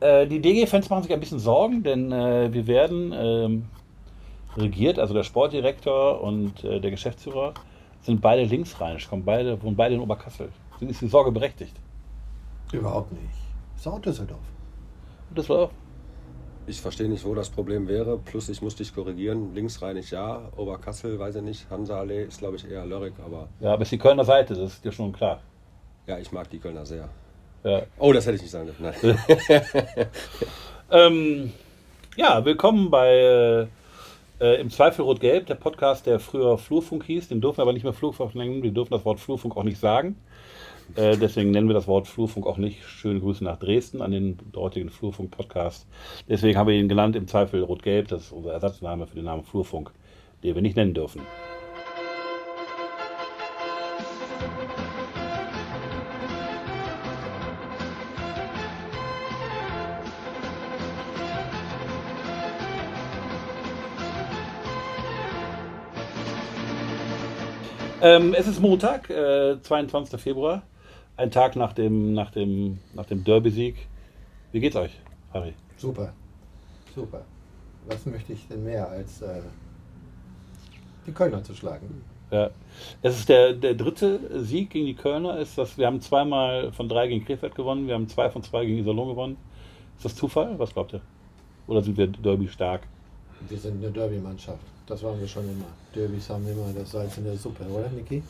[0.00, 3.64] Äh, die DG-Fans machen sich ein bisschen Sorgen, denn äh, wir werden ähm,
[4.56, 7.54] regiert, also der Sportdirektor und äh, der Geschäftsführer
[8.02, 10.50] sind beide linksrheinisch, kommen beide, wohnen beide in Oberkassel.
[10.80, 11.74] Ist die Sorge berechtigt?
[12.72, 13.24] Überhaupt nicht.
[13.76, 14.40] Ist auch Düsseldorf.
[15.34, 15.70] Düsseldorf?
[16.68, 18.18] Ich verstehe nicht, wo das Problem wäre.
[18.18, 19.54] Plus, ich muss dich korrigieren.
[19.54, 21.70] Linksrheinig ja, Oberkassel weiß ich nicht.
[21.70, 23.48] Hansa-Allee ist, glaube ich, eher Lörrick, aber.
[23.60, 25.40] Ja, aber es ist die Kölner Seite, das ist dir schon klar.
[26.06, 27.08] Ja, ich mag die Kölner sehr.
[27.64, 27.82] Ja.
[27.98, 29.18] Oh, das hätte ich nicht sagen dürfen.
[30.88, 31.52] Ähm,
[32.16, 33.66] ja, willkommen bei
[34.40, 37.26] äh, Im Zweifel Rot-Gelb, der Podcast, der früher Flurfunk hieß.
[37.26, 38.62] Den dürfen wir aber nicht mehr Flurfunk nennen.
[38.62, 40.14] Wir dürfen das Wort Flurfunk auch nicht sagen.
[40.94, 42.84] Äh, deswegen nennen wir das Wort Flurfunk auch nicht.
[42.84, 45.88] Schöne Grüße nach Dresden an den dortigen Flurfunk-Podcast.
[46.28, 48.06] Deswegen haben wir ihn genannt Im Zweifel Rot-Gelb.
[48.06, 49.90] Das ist unser Ersatzname für den Namen Flurfunk,
[50.44, 51.22] den wir nicht nennen dürfen.
[68.06, 70.20] Ähm, es ist Montag, äh, 22.
[70.20, 70.62] Februar,
[71.16, 73.74] ein Tag nach dem, nach dem, nach dem Derby-Sieg.
[74.52, 74.92] Wie geht's euch,
[75.34, 75.54] Harry?
[75.76, 76.12] Super.
[76.94, 77.24] Super.
[77.88, 79.40] Was möchte ich denn mehr als äh,
[81.04, 82.04] die Kölner zu schlagen?
[82.30, 82.50] Ja.
[83.02, 85.40] Es ist der, der dritte Sieg gegen die Kölner.
[85.40, 88.66] Ist das, wir haben zweimal von drei gegen Krefeld gewonnen, wir haben zwei von zwei
[88.66, 89.36] gegen Iserlohn gewonnen.
[89.96, 90.56] Ist das Zufall?
[90.60, 91.00] Was glaubt ihr?
[91.66, 92.82] Oder sind wir Derby stark?
[93.48, 94.75] Wir sind eine Derby-Mannschaft.
[94.86, 95.66] Das waren wir schon immer.
[95.94, 98.22] Derbys haben immer das Salz in der Suppe, oder Niki?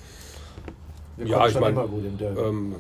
[1.16, 2.40] Wir Ja, ich schon mein, immer gut im Derby.
[2.40, 2.76] Ähm,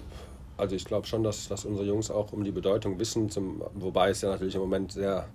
[0.56, 4.10] also ich glaube schon, dass, dass unsere Jungs auch um die Bedeutung wissen, zum, wobei
[4.10, 5.26] es ja natürlich im Moment sehr,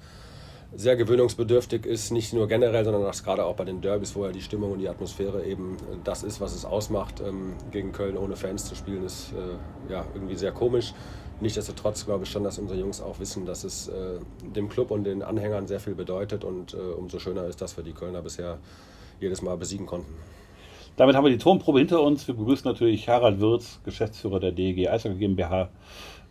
[0.73, 4.31] sehr gewöhnungsbedürftig ist, nicht nur generell, sondern dass gerade auch bei den Derbys, wo ja
[4.31, 8.35] die Stimmung und die Atmosphäre eben das ist, was es ausmacht, ähm, gegen Köln ohne
[8.35, 10.93] Fans zu spielen, ist äh, ja irgendwie sehr komisch.
[11.41, 14.19] Nichtsdestotrotz glaube ich schon, dass unsere Jungs auch wissen, dass es äh,
[14.55, 17.83] dem Club und den Anhängern sehr viel bedeutet und äh, umso schöner ist, dass wir
[17.83, 18.59] die Kölner bisher
[19.19, 20.13] jedes Mal besiegen konnten.
[20.97, 22.27] Damit haben wir die Tonprobe hinter uns.
[22.27, 25.69] Wir begrüßen natürlich Harald Wirz, Geschäftsführer der DEG Eishockey GmbH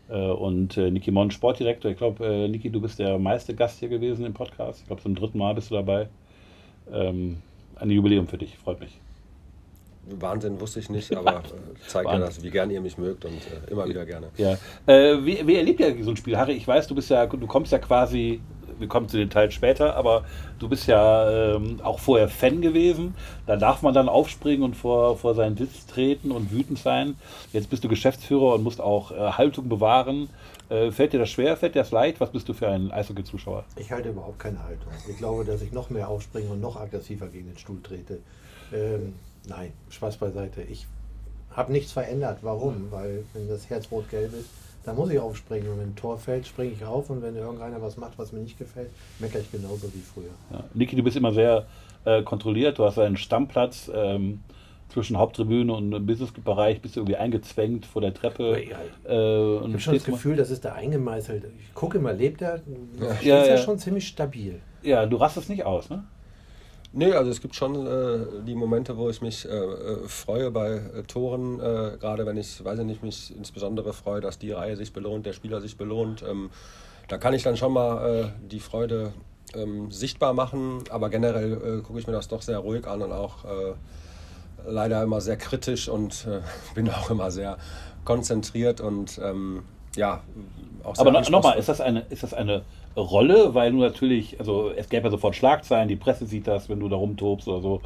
[0.08, 1.90] äh, und äh, Niki Mon, Sportdirektor.
[1.90, 4.80] Ich glaube, äh, Niki, du bist der meiste Gast hier gewesen im Podcast.
[4.82, 6.08] Ich glaube, zum dritten Mal bist du dabei.
[6.92, 7.38] Ähm,
[7.74, 9.00] ein Jubiläum für dich, freut mich.
[10.02, 11.42] Wahnsinn wusste ich nicht, aber äh,
[11.86, 12.20] zeigt ja, Wahnsinn.
[12.20, 14.28] dass, wie gern ihr mich mögt und äh, immer wieder gerne.
[14.36, 14.56] Ja.
[14.86, 16.36] Äh, wie, wie erlebt ihr so ein Spiel?
[16.36, 18.40] Harry, ich weiß, du bist ja, du kommst ja quasi,
[18.78, 20.24] wir kommen zu den Teilen später, aber
[20.58, 23.14] du bist ja ähm, auch vorher Fan gewesen.
[23.46, 27.16] Da darf man dann aufspringen und vor, vor seinen Sitz treten und wütend sein.
[27.52, 30.30] Jetzt bist du Geschäftsführer und musst auch äh, Haltung bewahren.
[30.70, 31.56] Äh, fällt dir das schwer?
[31.56, 32.20] Fällt dir das leicht?
[32.20, 33.64] Was bist du für ein Eishockey-Zuschauer?
[33.76, 34.92] Ich halte überhaupt keine Haltung.
[35.08, 38.20] Ich glaube, dass ich noch mehr aufspringe und noch aggressiver gegen den Stuhl trete.
[38.72, 39.14] Ähm,
[39.48, 40.62] nein, Spaß beiseite.
[40.62, 40.86] Ich
[41.50, 42.38] habe nichts verändert.
[42.42, 42.88] Warum?
[42.90, 44.48] Weil wenn das Herz rot-gelb ist,
[44.84, 45.70] dann muss ich aufspringen.
[45.70, 47.10] Und wenn ein Tor fällt, springe ich auf.
[47.10, 50.30] Und wenn irgendeiner was macht, was mir nicht gefällt, meckere ich genauso wie früher.
[50.52, 50.64] Ja.
[50.74, 51.66] Niki, du bist immer sehr
[52.04, 52.78] äh, kontrolliert.
[52.78, 54.40] Du hast einen Stammplatz ähm,
[54.88, 56.80] zwischen Haupttribüne und Businessbereich.
[56.80, 58.62] Bist du irgendwie eingezwängt vor der Treppe.
[58.62, 58.78] Ja,
[59.08, 61.44] äh, und Ich habe schon das Gefühl, das ist da eingemeißelt.
[61.60, 62.60] Ich gucke immer, lebt er?
[62.98, 63.58] Ja, ist Ja, ja, ja.
[63.58, 64.60] schon ziemlich stabil.
[64.82, 66.04] Ja, du rastest nicht aus, ne?
[66.92, 70.72] Nee, also es gibt schon äh, die Momente, wo ich mich äh, äh, freue bei
[70.72, 74.76] äh, Toren, äh, gerade wenn ich, weiß ich nicht, mich insbesondere freue, dass die Reihe
[74.76, 76.24] sich belohnt, der Spieler sich belohnt.
[76.28, 76.50] Ähm,
[77.06, 79.12] da kann ich dann schon mal äh, die Freude
[79.54, 83.44] ähm, sichtbar machen, aber generell gucke ich mir das doch sehr ruhig an und auch
[84.64, 86.28] leider immer sehr kritisch und
[86.74, 87.56] bin auch immer sehr
[88.04, 89.62] konzentriert und ähm,
[89.96, 90.22] ja,
[90.84, 92.62] auch sehr Aber nochmal, ist das, eine, ist das eine
[92.96, 93.54] Rolle?
[93.54, 96.88] Weil du natürlich, also es gäbe ja sofort Schlagzeilen, die Presse sieht das, wenn du
[96.88, 97.80] da rumtobst oder so.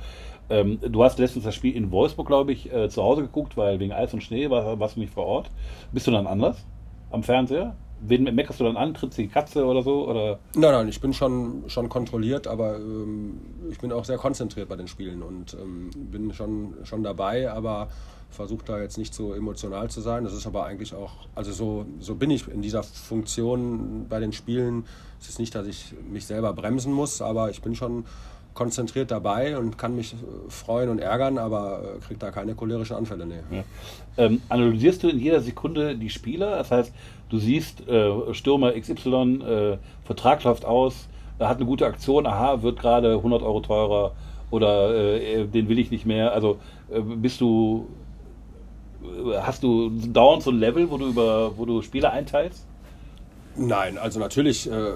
[0.51, 3.81] Ähm, du hast letztens das Spiel in Wolfsburg, glaube ich, äh, zu Hause geguckt, weil
[3.81, 5.51] wegen Eis und Schnee war, warst du nicht vor Ort.
[5.93, 6.65] Bist du dann anders
[7.11, 7.77] am Fernseher?
[8.07, 8.93] Wen meckerst du dann an?
[8.93, 10.07] Trittst du die Katze oder so?
[10.09, 10.39] Oder?
[10.55, 13.41] Nein, nein, ich bin schon, schon kontrolliert, aber ähm,
[13.71, 17.89] ich bin auch sehr konzentriert bei den Spielen und ähm, bin schon, schon dabei, aber
[18.35, 20.25] versuche da jetzt nicht so emotional zu sein.
[20.25, 24.33] Das ist aber eigentlich auch, also so, so bin ich in dieser Funktion bei den
[24.33, 24.85] Spielen.
[25.21, 28.05] Es ist nicht, dass ich mich selber bremsen muss, aber ich bin schon
[28.53, 30.17] konzentriert dabei und kann mich äh,
[30.49, 33.27] freuen und ärgern, aber äh, kriege da keine cholerischen Anfälle.
[33.27, 33.41] Nee.
[33.51, 33.65] Ja.
[34.17, 36.59] Ähm, analysierst du in jeder Sekunde die Spieler?
[36.59, 36.93] Das heißt,
[37.29, 41.09] du siehst äh, Stürmer XY, äh, Vertrag läuft aus,
[41.41, 44.13] hat eine gute Aktion, aha, wird gerade 100 Euro teurer
[44.51, 46.33] oder äh, den will ich nicht mehr.
[46.33, 46.59] Also
[46.93, 47.89] äh, bist du,
[49.43, 52.67] hast du dauernd so ein Level, wo du über, wo du Spieler einteilst?
[53.57, 54.93] Nein, also natürlich äh,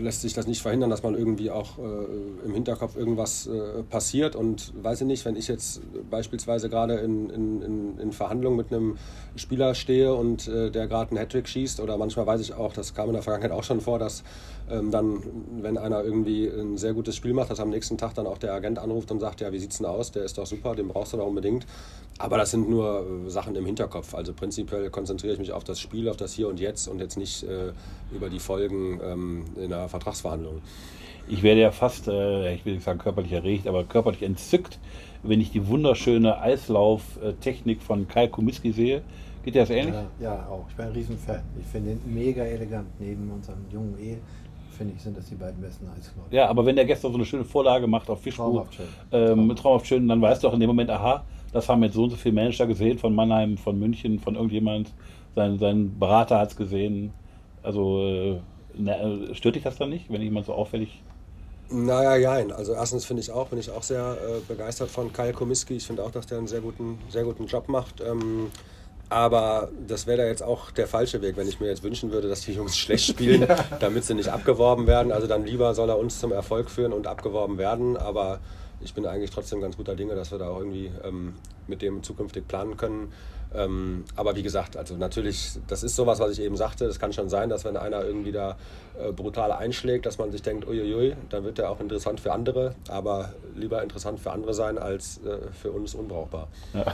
[0.00, 4.34] lässt sich das nicht verhindern, dass man irgendwie auch äh, im Hinterkopf irgendwas äh, passiert.
[4.34, 5.80] Und weiß ich nicht, wenn ich jetzt
[6.10, 8.96] beispielsweise gerade in, in, in, Verhandlungen mit einem
[9.36, 12.94] Spieler stehe und äh, der gerade einen Hattrick schießt, oder manchmal weiß ich auch, das
[12.94, 14.24] kam in der Vergangenheit auch schon vor, dass
[14.68, 15.22] ähm, dann,
[15.60, 18.54] wenn einer irgendwie ein sehr gutes Spiel macht, dass am nächsten Tag dann auch der
[18.54, 20.10] Agent anruft und sagt, ja, wie sieht's denn aus?
[20.10, 21.64] Der ist doch super, den brauchst du doch unbedingt.
[22.18, 24.14] Aber das sind nur äh, Sachen im Hinterkopf.
[24.14, 27.16] Also prinzipiell konzentriere ich mich auf das Spiel, auf das Hier und Jetzt und jetzt
[27.16, 27.72] nicht äh,
[28.12, 30.62] über die Folgen ähm, in einer Vertragsverhandlung.
[31.26, 34.78] Ich werde ja fast, äh, ich will nicht sagen körperlich erregt, aber körperlich entzückt,
[35.22, 39.02] wenn ich die wunderschöne Eislauftechnik von Kai Komiski sehe.
[39.42, 39.94] Geht dir das ähnlich?
[40.20, 40.66] Ja, ja, auch.
[40.68, 41.42] Ich bin ein Riesenfan.
[41.58, 42.88] Ich finde ihn mega elegant.
[42.98, 44.18] Neben unserem jungen Ehe,
[44.70, 46.28] finde ich, sind das die beiden besten Eisläufer.
[46.30, 48.86] Ja, aber wenn der gestern so eine schöne Vorlage macht auf Fischbuch, traumhaft schön.
[49.12, 52.04] Ähm, traumhaft schön, dann weißt du auch in dem Moment, aha, das haben jetzt so
[52.04, 54.92] und so viele Manager gesehen von Mannheim, von München, von irgendjemand.
[55.34, 57.12] Sein, sein Berater hat es gesehen.
[57.62, 58.40] Also äh,
[58.76, 61.00] na, stört dich das dann nicht, wenn jemand so auffällig
[61.70, 62.54] naja, ja.
[62.54, 65.74] Also erstens finde ich auch, bin ich auch sehr äh, begeistert von Kyle Komiski.
[65.76, 68.00] Ich finde auch, dass der einen sehr guten, sehr guten Job macht.
[68.00, 68.50] Ähm,
[69.08, 72.28] aber das wäre da jetzt auch der falsche Weg, wenn ich mir jetzt wünschen würde,
[72.28, 73.56] dass die Jungs schlecht spielen, ja.
[73.80, 75.10] damit sie nicht abgeworben werden.
[75.10, 77.96] Also dann lieber soll er uns zum Erfolg führen und abgeworben werden.
[77.96, 78.40] Aber
[78.84, 81.34] ich bin eigentlich trotzdem ganz guter Dinge, dass wir da auch irgendwie ähm,
[81.66, 83.12] mit dem zukünftig planen können.
[83.54, 86.86] Ähm, aber wie gesagt, also natürlich, das ist sowas, was ich eben sagte.
[86.86, 88.56] Es kann schon sein, dass wenn einer irgendwie da
[88.98, 92.74] äh, brutal einschlägt, dass man sich denkt, uiuiui, dann wird er auch interessant für andere.
[92.88, 96.48] Aber lieber interessant für andere sein als äh, für uns unbrauchbar.
[96.72, 96.84] Ja.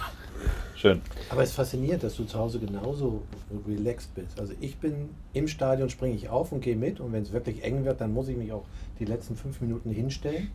[0.74, 1.00] Schön.
[1.30, 3.22] Aber es ist faszinierend, dass du zu Hause genauso
[3.66, 4.38] relaxed bist.
[4.38, 7.00] Also ich bin im Stadion, springe ich auf und gehe mit.
[7.00, 8.64] Und wenn es wirklich eng wird, dann muss ich mich auch
[8.98, 10.50] die letzten fünf Minuten hinstellen.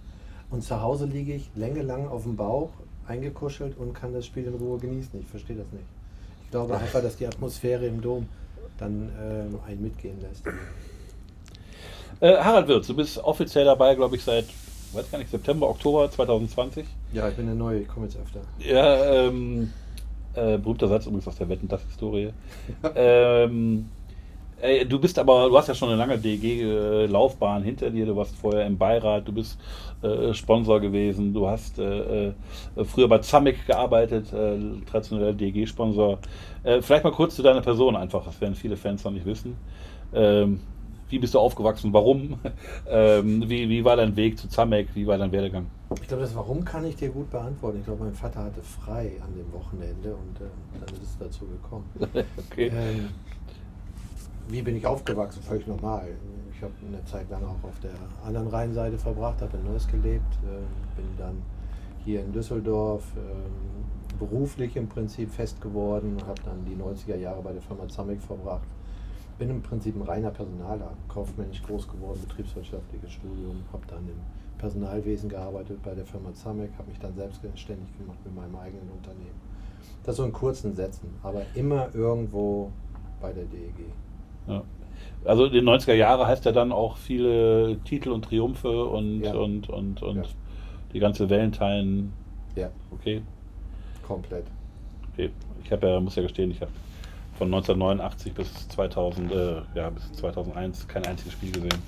[0.49, 2.69] Und zu Hause liege ich längelang auf dem Bauch,
[3.07, 5.19] eingekuschelt und kann das Spiel in Ruhe genießen.
[5.19, 5.85] Ich verstehe das nicht.
[6.45, 8.27] Ich glaube einfach, dass die Atmosphäre im Dom
[8.77, 10.43] dann äh, einen mitgehen lässt.
[12.19, 14.45] Äh, Harald Wirz, du bist offiziell dabei, glaube ich, seit,
[14.93, 16.85] weiß gar nicht, September, Oktober 2020.
[17.13, 18.41] Ja, ich bin der Neue, ich komme jetzt öfter.
[18.59, 19.73] Ja, ähm,
[20.33, 22.31] äh, berühmter Satz übrigens aus der Wetten, das Historie.
[22.95, 23.89] ähm,
[24.61, 28.05] Ey, du bist aber, du hast ja schon eine lange DG-Laufbahn hinter dir.
[28.05, 29.59] Du warst vorher im Beirat, du bist
[30.01, 32.33] äh, Sponsor gewesen, du hast äh, äh,
[32.85, 34.57] früher bei Zamek gearbeitet, äh,
[34.89, 36.19] traditioneller DG-Sponsor.
[36.63, 39.57] Äh, vielleicht mal kurz zu deiner Person einfach, das werden viele Fans noch nicht wissen.
[40.13, 40.61] Ähm,
[41.09, 41.93] wie bist du aufgewachsen?
[41.93, 42.39] Warum?
[42.89, 44.87] ähm, wie, wie war dein Weg zu Zamek?
[44.95, 45.67] Wie war dein Werdegang?
[46.01, 47.79] Ich glaube, das Warum kann ich dir gut beantworten.
[47.79, 51.45] Ich glaube, mein Vater hatte frei an dem Wochenende und äh, dann ist es dazu
[51.45, 51.85] gekommen.
[52.51, 52.71] okay.
[52.73, 53.09] Ähm,
[54.47, 55.41] wie bin ich aufgewachsen?
[55.41, 56.09] Völlig normal.
[56.53, 57.91] Ich habe eine Zeit lang auch auf der
[58.25, 60.61] anderen Rheinseite verbracht, habe in Neuss gelebt, äh,
[60.95, 61.41] bin dann
[62.03, 67.51] hier in Düsseldorf äh, beruflich im Prinzip fest geworden, habe dann die 90er Jahre bei
[67.51, 68.67] der Firma Zamek verbracht.
[69.37, 74.15] Bin im Prinzip ein reiner Personaler, kaufmännisch groß geworden, betriebswirtschaftliches Studium, habe dann im
[74.57, 79.35] Personalwesen gearbeitet bei der Firma Zamek, habe mich dann selbstständig gemacht mit meinem eigenen Unternehmen.
[80.03, 82.71] Das so in kurzen Sätzen, aber immer irgendwo
[83.19, 83.91] bei der DEG.
[84.47, 84.63] Ja.
[85.25, 89.33] Also in den 90er Jahren heißt ja dann auch viele Titel und Triumphe und, ja.
[89.33, 90.23] und, und, und ja.
[90.93, 92.09] die ganze Valentine.
[92.55, 92.69] Ja.
[92.91, 93.23] Okay.
[94.05, 94.45] Komplett.
[95.13, 95.31] Okay.
[95.63, 96.71] Ich habe ja, muss ja gestehen, ich habe
[97.37, 101.81] von 1989 bis 2000, äh, ja, bis 2001 kein einziges Spiel gesehen.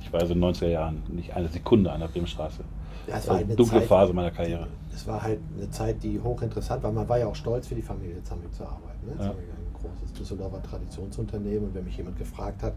[0.00, 2.62] Ich war also in den 90er Jahren nicht eine Sekunde an der Bremenstraße.
[3.06, 4.68] Ja, es war halt eine dunkle Zeit, Phase meiner Karriere.
[4.94, 6.92] Es war halt eine Zeit, die hochinteressant war.
[6.92, 9.06] Man war ja auch stolz für die Familie Zammig zu arbeiten.
[9.06, 9.14] Ne?
[9.18, 9.34] Ja
[9.82, 12.74] großes Düsseldorfer Traditionsunternehmen und wenn mich jemand gefragt hat,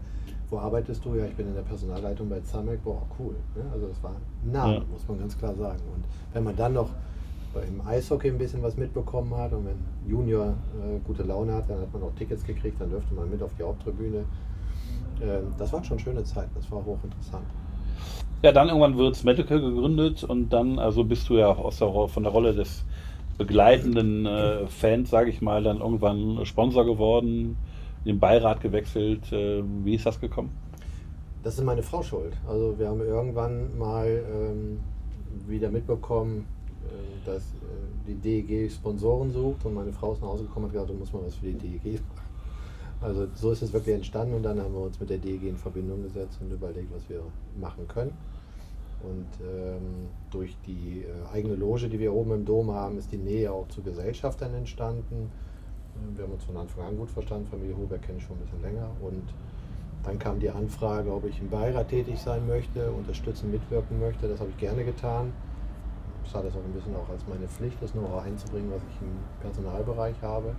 [0.50, 1.14] wo arbeitest du?
[1.14, 2.82] Ja, ich bin in der Personalleitung bei Zamek.
[2.84, 3.34] Boah, cool.
[3.56, 3.64] Ne?
[3.72, 4.82] Also das war nah, ja.
[4.90, 5.80] muss man ganz klar sagen.
[5.94, 6.90] Und wenn man dann noch
[7.66, 11.80] im Eishockey ein bisschen was mitbekommen hat und wenn Junior äh, gute Laune hat, dann
[11.80, 14.18] hat man auch Tickets gekriegt, dann dürfte man mit auf die Haupttribüne.
[15.20, 17.46] Äh, das waren schon schöne Zeiten, das war hochinteressant.
[18.42, 21.78] Ja, dann irgendwann wird es Medical gegründet und dann, also bist du ja auch aus
[21.78, 22.84] der, von der Rolle des
[23.36, 27.56] begleitenden äh, Fans, sage ich mal, dann irgendwann Sponsor geworden,
[28.04, 29.32] den Beirat gewechselt.
[29.32, 30.50] Äh, wie ist das gekommen?
[31.42, 32.32] Das ist meine Frau schuld.
[32.48, 34.80] Also wir haben irgendwann mal ähm,
[35.46, 36.46] wieder mitbekommen,
[36.84, 40.70] äh, dass äh, die DEG Sponsoren sucht und meine Frau ist nach Hause gekommen und
[40.70, 42.26] hat gesagt, du musst mal was für die DEG machen.
[43.00, 45.56] Also so ist es wirklich entstanden und dann haben wir uns mit der DEG in
[45.56, 47.20] Verbindung gesetzt und überlegt, was wir
[47.60, 48.12] machen können.
[49.06, 53.18] Und ähm, durch die äh, eigene Loge, die wir oben im Dom haben, ist die
[53.18, 55.30] Nähe auch zu Gesellschaftern entstanden.
[56.14, 57.46] Wir haben uns von Anfang an gut verstanden.
[57.46, 58.90] Familie Huber kenne ich schon ein bisschen länger.
[59.00, 59.22] Und
[60.02, 64.28] dann kam die Anfrage, ob ich im Beirat tätig sein möchte, unterstützen, mitwirken möchte.
[64.28, 65.32] Das habe ich gerne getan.
[66.24, 69.02] Ich sah das auch ein bisschen auch als meine Pflicht, das Know-how einzubringen, was ich
[69.02, 70.54] im Personalbereich habe.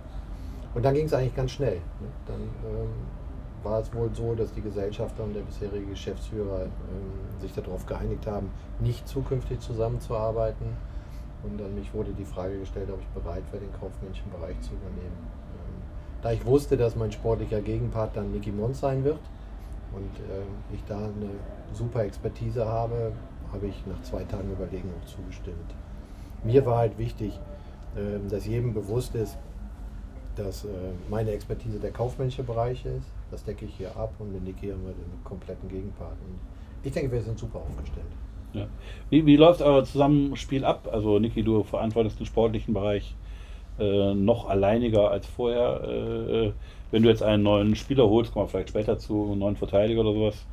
[0.74, 1.76] Und dann ging es eigentlich ganz schnell.
[1.76, 2.08] Ne?
[2.26, 2.88] Dann ähm,
[3.62, 8.26] war es wohl so, dass die Gesellschafter und der bisherige Geschäftsführer ähm, sich darauf geeinigt
[8.26, 8.50] haben,
[8.80, 10.66] nicht zukünftig zusammenzuarbeiten.
[11.42, 14.70] Und an mich wurde die Frage gestellt, ob ich bereit wäre, den kaufmännischen Bereich zu
[14.72, 15.16] übernehmen.
[15.54, 15.82] Ähm,
[16.22, 19.20] da ich wusste, dass mein sportlicher Gegenpart dann Nicky Mons sein wird
[19.92, 21.30] und äh, ich da eine
[21.72, 23.12] super Expertise habe,
[23.52, 25.74] habe ich nach zwei Tagen Überlegen auch zugestimmt.
[26.44, 27.38] Mir war halt wichtig,
[27.96, 29.38] äh, dass jedem bewusst ist,
[30.36, 30.68] dass äh,
[31.08, 33.06] meine Expertise der kaufmännische Bereich ist.
[33.30, 36.16] Das decke ich hier ab und haben wir den kompletten Gegenpart.
[36.82, 38.06] Ich denke, wir sind super aufgestellt.
[38.54, 38.66] Ja.
[39.10, 40.88] Wie, wie läuft euer Zusammenspiel ab?
[40.90, 43.14] Also Niki, du verantwortest den sportlichen Bereich
[43.78, 45.82] äh, noch alleiniger als vorher.
[45.84, 46.52] Äh,
[46.90, 50.00] wenn du jetzt einen neuen Spieler holst, kommen wir vielleicht später zu, einen neuen Verteidiger
[50.00, 50.46] oder sowas,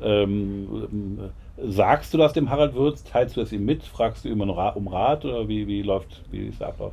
[0.00, 3.02] ähm, sagst du das dem Harald Würz?
[3.02, 3.82] Teilst du das ihm mit?
[3.82, 6.92] Fragst du immer um Rat oder wie, wie läuft, wie ist der Ablauf?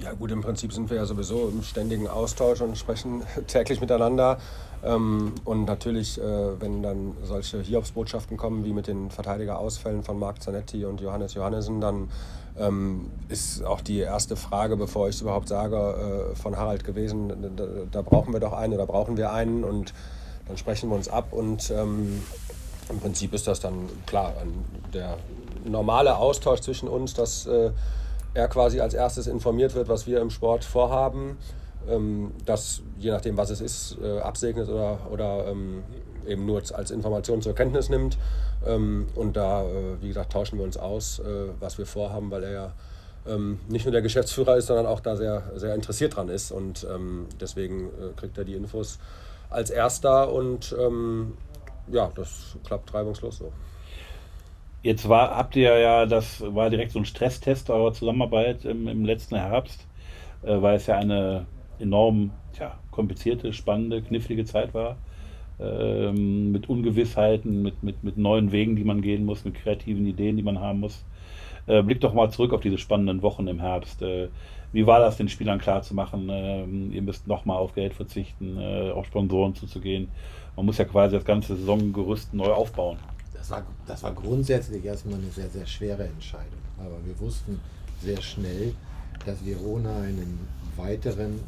[0.00, 4.38] Ja gut, im Prinzip sind wir ja sowieso im ständigen Austausch und sprechen täglich miteinander.
[4.84, 10.40] Ähm, und natürlich, äh, wenn dann solche Hiobsbotschaften kommen, wie mit den Verteidigerausfällen von Marc
[10.40, 12.10] Zanetti und Johannes Johannessen, dann
[12.56, 17.56] ähm, ist auch die erste Frage, bevor ich es überhaupt sage, äh, von Harald gewesen,
[17.56, 19.94] da, da, brauchen wir doch einen oder brauchen wir einen und
[20.46, 22.22] dann sprechen wir uns ab und ähm,
[22.88, 24.32] im Prinzip ist das dann klar,
[24.94, 25.18] der
[25.64, 27.70] normale Austausch zwischen uns, dass äh,
[28.34, 31.38] er quasi als erstes informiert wird, was wir im Sport vorhaben,
[31.88, 35.82] ähm, das je nachdem, was es ist, äh, absegnet oder, oder ähm,
[36.26, 38.18] eben nur als Information zur Kenntnis nimmt.
[38.66, 41.24] Ähm, und da, äh, wie gesagt, tauschen wir uns aus, äh,
[41.60, 42.72] was wir vorhaben, weil er ja
[43.26, 46.50] ähm, nicht nur der Geschäftsführer ist, sondern auch da sehr, sehr interessiert dran ist.
[46.50, 48.98] Und ähm, deswegen äh, kriegt er die Infos
[49.50, 51.34] als erster und ähm,
[51.90, 53.52] ja, das klappt reibungslos so.
[54.82, 59.04] Jetzt war, habt ihr ja, das war direkt so ein Stresstest eurer Zusammenarbeit im, im
[59.04, 59.88] letzten Herbst,
[60.44, 61.46] äh, weil es ja eine
[61.80, 64.96] enorm tja, komplizierte, spannende, knifflige Zeit war.
[65.60, 70.36] Ähm, mit Ungewissheiten, mit, mit, mit neuen Wegen, die man gehen muss, mit kreativen Ideen,
[70.36, 71.04] die man haben muss.
[71.66, 74.00] Äh, blick doch mal zurück auf diese spannenden Wochen im Herbst.
[74.02, 74.28] Äh,
[74.72, 79.06] wie war das, den Spielern klarzumachen, ähm, ihr müsst nochmal auf Geld verzichten, äh, auf
[79.06, 80.08] Sponsoren zuzugehen?
[80.54, 82.98] Man muss ja quasi das ganze Saisongerüst neu aufbauen
[83.38, 86.60] das war, das war grundsätzlich erstmal eine sehr, sehr schwere Entscheidung.
[86.78, 87.60] Aber wir wussten
[88.02, 88.74] sehr schnell,
[89.24, 90.38] dass ohne einen
[90.76, 91.40] weiteren,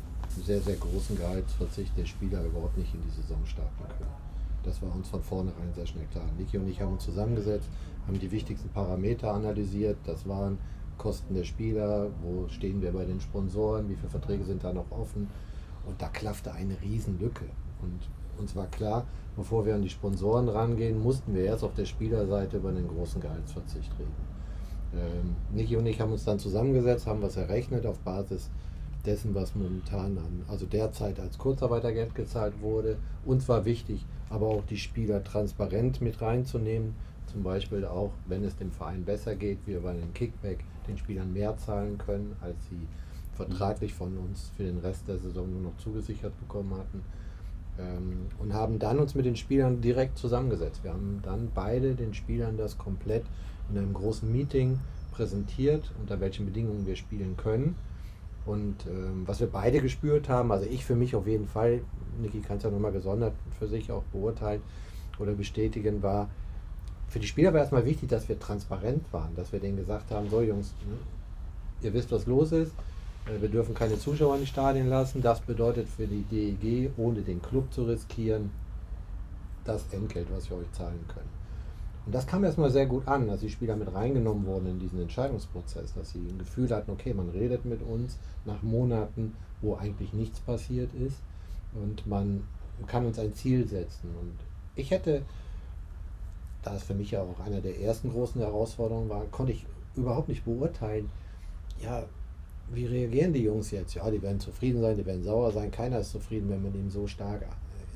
[0.45, 4.11] sehr, sehr großen Gehaltsverzicht der Spieler überhaupt nicht in die Saison starten können.
[4.63, 6.25] Das war uns von vornherein sehr schnell klar.
[6.39, 7.69] Niki und ich haben uns zusammengesetzt,
[8.07, 9.97] haben die wichtigsten Parameter analysiert.
[10.05, 10.59] Das waren
[10.99, 14.91] Kosten der Spieler, wo stehen wir bei den Sponsoren, wie viele Verträge sind da noch
[14.91, 15.29] offen.
[15.87, 17.47] Und da klaffte eine Riesenlücke.
[17.81, 18.01] Und
[18.41, 19.07] uns war klar,
[19.37, 23.21] bevor wir an die Sponsoren rangehen, mussten wir erst auf der Spielerseite über einen großen
[23.21, 24.31] Gehaltsverzicht reden.
[24.93, 28.51] Ähm, Niki und ich haben uns dann zusammengesetzt, haben was errechnet auf Basis
[29.07, 32.99] dessen, was momentan an, also derzeit als Kurzarbeitergeld gezahlt wurde.
[33.25, 36.95] Uns war wichtig, aber auch die Spieler transparent mit reinzunehmen.
[37.27, 41.33] Zum Beispiel auch, wenn es dem Verein besser geht, wir über einen Kickback den Spielern
[41.33, 42.87] mehr zahlen können, als sie
[43.35, 47.03] vertraglich von uns für den Rest der Saison nur noch zugesichert bekommen hatten.
[47.79, 50.83] Ähm, und haben dann uns mit den Spielern direkt zusammengesetzt.
[50.83, 53.25] Wir haben dann beide den Spielern das komplett
[53.71, 54.79] in einem großen Meeting
[55.13, 57.77] präsentiert, unter welchen Bedingungen wir spielen können.
[58.47, 61.83] Und ähm, was wir beide gespürt haben, also ich für mich auf jeden Fall,
[62.21, 64.63] Niki kann es ja nochmal gesondert für sich auch beurteilen
[65.19, 66.31] oder bestätigen, war,
[67.09, 70.31] für die Spieler war erstmal wichtig, dass wir transparent waren, dass wir denen gesagt haben,
[70.31, 70.97] so Jungs, ne,
[71.83, 72.73] ihr wisst, was los ist,
[73.39, 75.23] wir dürfen keine Zuschauer in die Stadien lassen.
[75.23, 78.51] Das bedeutet für die DEG, ohne den Club zu riskieren,
[79.65, 81.29] das Entgelt, was wir euch zahlen können.
[82.07, 85.01] Und das kam erstmal sehr gut an, dass die Spieler mit reingenommen wurden in diesen
[85.03, 90.13] Entscheidungsprozess, dass sie ein Gefühl hatten, okay, man redet mit uns nach Monaten, wo eigentlich
[90.13, 91.19] nichts passiert ist
[91.75, 92.43] und man
[92.87, 94.09] kann uns ein Ziel setzen.
[94.19, 94.33] Und
[94.75, 95.23] ich hätte,
[96.63, 100.29] da es für mich ja auch einer der ersten großen Herausforderungen war, konnte ich überhaupt
[100.29, 101.11] nicht beurteilen,
[101.83, 102.05] ja,
[102.73, 103.95] wie reagieren die Jungs jetzt?
[103.95, 105.71] Ja, die werden zufrieden sein, die werden sauer sein.
[105.71, 107.45] Keiner ist zufrieden, wenn man ihm so stark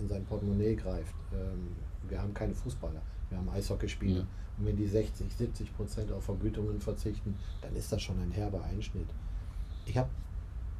[0.01, 1.15] in sein Portemonnaie greift.
[1.33, 1.69] Ähm,
[2.09, 3.01] wir haben keine Fußballer,
[3.31, 4.21] wir haben Eishockeyspieler.
[4.21, 4.27] Ja.
[4.59, 8.63] Und wenn die 60, 70 Prozent auf Vergütungen verzichten, dann ist das schon ein herber
[8.65, 9.09] Einschnitt.
[9.87, 10.09] Ich habe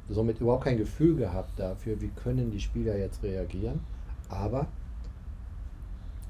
[0.09, 3.79] somit überhaupt kein Gefühl gehabt dafür, wie können die Spieler jetzt reagieren.
[4.29, 4.67] Aber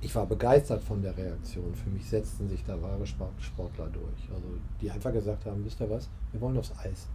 [0.01, 1.73] ich war begeistert von der Reaktion.
[1.73, 4.29] Für mich setzten sich da wahre Sportler durch.
[4.33, 4.47] Also
[4.81, 7.07] die einfach gesagt haben, wisst ihr was, wir wollen aufs Eis.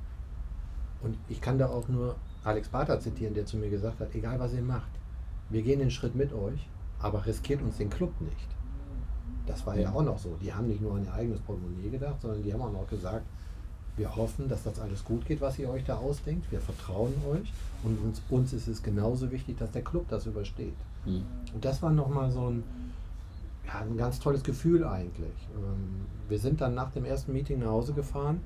[1.03, 4.39] Und ich kann da auch nur Alex Barter zitieren, der zu mir gesagt hat, egal
[4.39, 4.91] was ihr macht,
[5.49, 6.69] wir gehen den Schritt mit euch,
[7.01, 8.49] aber riskiert uns den Club nicht.
[9.47, 10.37] Das war ja auch noch so.
[10.41, 13.25] Die haben nicht nur an ihr eigenes Portemonnaie gedacht, sondern die haben auch noch gesagt,
[13.97, 16.51] Wir hoffen, dass das alles gut geht, was ihr euch da ausdenkt.
[16.51, 17.53] Wir vertrauen euch
[17.83, 20.75] und uns, uns ist es genauso wichtig, dass der Club das übersteht.
[21.05, 21.25] Mhm.
[21.53, 22.63] Und das war nochmal so ein,
[23.67, 25.49] ja, ein ganz tolles Gefühl eigentlich.
[25.55, 28.41] Ähm, wir sind dann nach dem ersten Meeting nach Hause gefahren.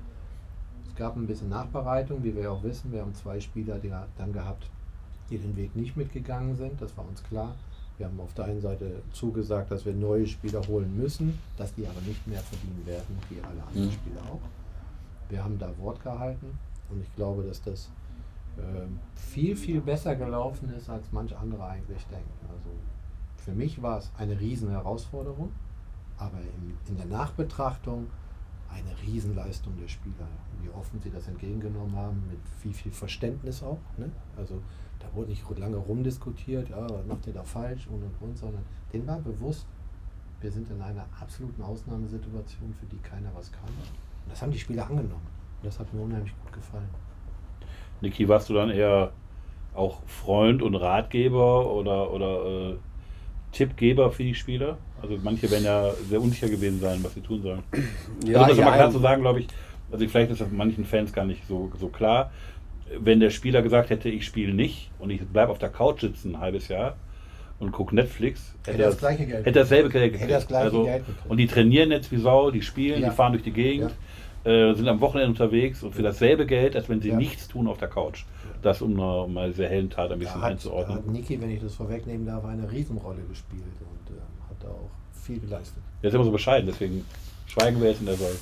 [0.95, 2.89] Es gab ein bisschen Nachbereitung, wie wir auch wissen.
[2.93, 4.69] Wir haben zwei Spieler die dann gehabt,
[5.29, 6.81] die den Weg nicht mitgegangen sind.
[6.81, 7.53] Das war uns klar.
[7.97, 11.85] Wir haben auf der einen Seite zugesagt, dass wir neue Spieler holen müssen, dass die
[11.85, 13.91] aber nicht mehr verdienen werden, wie alle anderen mhm.
[13.91, 14.39] Spieler auch.
[15.27, 16.57] Wir haben da Wort gehalten
[16.89, 17.89] und ich glaube, dass das
[18.55, 22.47] äh, viel, viel besser gelaufen ist, als manch andere eigentlich denken.
[22.49, 22.69] Also
[23.35, 25.51] für mich war es eine riesen Herausforderung,
[26.17, 28.07] aber in, in der Nachbetrachtung
[28.69, 30.27] eine Riesenleistung der Spieler,
[30.61, 33.79] wie offen sie das entgegengenommen haben, mit wie viel Verständnis auch.
[33.97, 34.09] Ne?
[34.37, 34.61] Also
[34.99, 38.63] da wurde nicht lange rumdiskutiert, ja, was macht ihr da falsch und und und, sondern
[38.91, 39.67] denen war bewusst,
[40.41, 43.63] wir sind in einer absoluten Ausnahmesituation, für die keiner was kann.
[43.67, 45.27] Und das haben die Spieler angenommen.
[45.61, 46.89] Und das hat mir unheimlich gut gefallen.
[48.01, 49.11] Niki, warst du dann eher
[49.73, 52.77] auch Freund und Ratgeber oder, oder äh,
[53.55, 54.77] Tippgeber für die Spieler?
[55.01, 57.63] Also manche werden ja sehr unsicher gewesen sein, was sie tun sollen.
[58.25, 59.47] Ja, also das ja, ist mal klar zu sagen, glaube ich.
[59.91, 62.31] Also vielleicht ist das manchen Fans gar nicht so, so klar
[62.99, 66.35] wenn der Spieler gesagt hätte, ich spiele nicht und ich bleibe auf der Couch sitzen
[66.35, 66.95] ein halbes Jahr
[67.59, 70.23] und gucke Netflix, hätte, hätte, das gleiche Geld hätte dasselbe Geld gekriegt.
[70.23, 71.29] Hätte das gleiche also, Geld gekriegt.
[71.29, 73.09] Und die trainieren jetzt wie Sau, die spielen, ja.
[73.09, 73.97] die fahren durch die Gegend, ja.
[74.45, 77.17] Äh, sind am Wochenende unterwegs und für dasselbe Geld, als wenn sie ja.
[77.17, 78.25] nichts tun auf der Couch.
[78.61, 80.97] Das, um, um mal sehr hellen Tat ein bisschen hat, einzuordnen.
[80.97, 84.91] Hat Niki, wenn ich das vorwegnehmen darf, eine Riesenrolle gespielt und äh, hat da auch
[85.13, 85.81] viel geleistet.
[86.01, 87.05] Er ist immer so bescheiden, deswegen
[87.47, 88.35] schweigen wir jetzt in der Saal.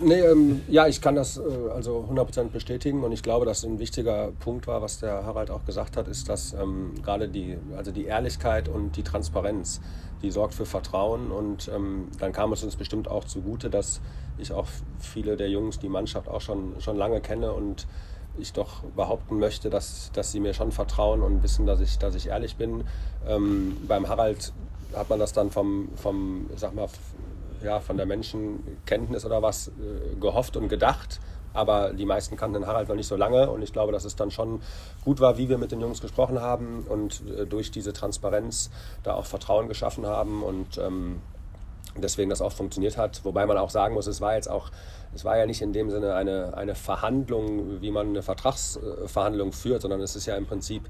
[0.00, 3.78] Nee, ähm, ja, ich kann das äh, also 100% bestätigen und ich glaube, dass ein
[3.78, 7.92] wichtiger Punkt war, was der Harald auch gesagt hat, ist, dass ähm, gerade die, also
[7.92, 9.80] die Ehrlichkeit und die Transparenz,
[10.22, 14.00] die sorgt für Vertrauen und ähm, dann kam es uns bestimmt auch zugute, dass
[14.38, 14.66] ich auch
[14.98, 17.86] viele der Jungs, die Mannschaft auch schon, schon lange kenne und
[18.38, 22.14] ich doch behaupten möchte, dass, dass sie mir schon vertrauen und wissen, dass ich, dass
[22.14, 22.84] ich ehrlich bin.
[23.26, 24.52] Ähm, beim Harald
[24.94, 26.88] hat man das dann vom, vom sag mal,
[27.62, 31.20] ja, von der Menschenkenntnis oder was äh, gehofft und gedacht.
[31.52, 34.16] Aber die meisten kannten den Harald noch nicht so lange und ich glaube, dass es
[34.16, 34.60] dann schon
[35.04, 38.70] gut war, wie wir mit den Jungs gesprochen haben und äh, durch diese Transparenz
[39.04, 41.20] da auch Vertrauen geschaffen haben und ähm,
[41.96, 43.24] deswegen das auch funktioniert hat.
[43.24, 44.70] Wobei man auch sagen muss, es war jetzt auch,
[45.14, 49.82] es war ja nicht in dem Sinne eine, eine Verhandlung, wie man eine Vertragsverhandlung führt,
[49.82, 50.82] sondern es ist ja im Prinzip,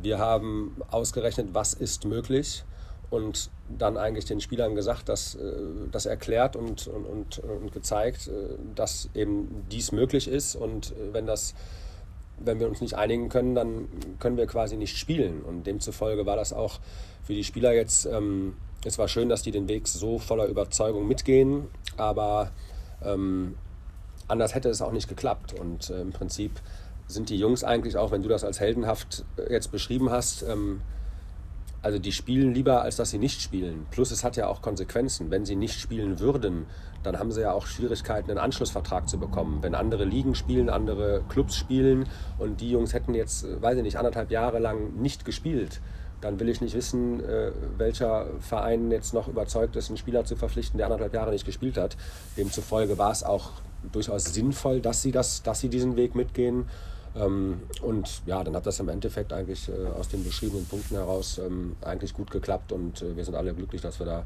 [0.00, 2.64] wir haben ausgerechnet, was ist möglich
[3.10, 5.52] und dann eigentlich den Spielern gesagt, dass äh,
[5.90, 11.26] das erklärt und, und, und, gezeigt, äh, dass eben dies möglich ist und äh, wenn
[11.26, 11.54] das
[12.38, 15.42] wenn wir uns nicht einigen können, dann können wir quasi nicht spielen.
[15.42, 16.80] Und demzufolge war das auch
[17.22, 21.08] für die Spieler jetzt, ähm, es war schön, dass die den Weg so voller Überzeugung
[21.08, 22.50] mitgehen, aber
[23.02, 23.56] ähm,
[24.28, 25.54] anders hätte es auch nicht geklappt.
[25.58, 26.60] Und äh, im Prinzip
[27.06, 30.80] sind die Jungs eigentlich auch, wenn du das als heldenhaft jetzt beschrieben hast, ähm,
[31.84, 33.86] also die spielen lieber, als dass sie nicht spielen.
[33.90, 35.30] Plus es hat ja auch Konsequenzen.
[35.30, 36.64] Wenn sie nicht spielen würden,
[37.02, 39.58] dann haben sie ja auch Schwierigkeiten, einen Anschlussvertrag zu bekommen.
[39.60, 42.06] Wenn andere Ligen spielen, andere Clubs spielen
[42.38, 45.82] und die Jungs hätten jetzt, äh, weiß ich nicht, anderthalb Jahre lang nicht gespielt,
[46.24, 50.36] dann will ich nicht wissen, äh, welcher Verein jetzt noch überzeugt ist, einen Spieler zu
[50.36, 51.98] verpflichten, der anderthalb Jahre nicht gespielt hat.
[52.38, 53.50] Demzufolge war es auch
[53.92, 56.64] durchaus sinnvoll, dass sie, das, dass sie diesen Weg mitgehen.
[57.14, 61.38] Ähm, und ja, dann hat das im Endeffekt eigentlich äh, aus den beschriebenen Punkten heraus
[61.38, 64.24] ähm, eigentlich gut geklappt und äh, wir sind alle glücklich, dass wir da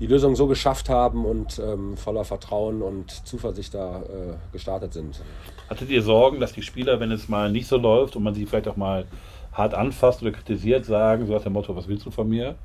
[0.00, 5.20] die Lösung so geschafft haben und ähm, voller Vertrauen und Zuversicht da äh, gestartet sind.
[5.68, 8.46] Hattet ihr Sorgen, dass die Spieler, wenn es mal nicht so läuft und man sie
[8.46, 9.04] vielleicht auch mal
[9.52, 12.56] hart anfasst oder kritisiert, sagen, so nach dem Motto, was willst du von mir?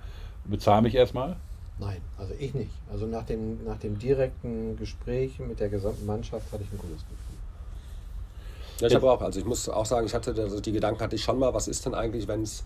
[0.46, 1.38] Bezahl mich erstmal?
[1.80, 2.72] Nein, also ich nicht.
[2.92, 7.02] Also nach dem, nach dem direkten Gespräch mit der gesamten Mannschaft hatte ich ein gutes
[7.02, 7.18] Gefühl.
[8.80, 11.16] Ja, ich habe auch, also ich muss auch sagen, ich hatte also die Gedanken hatte
[11.16, 12.64] ich schon mal, was ist denn eigentlich, wenn es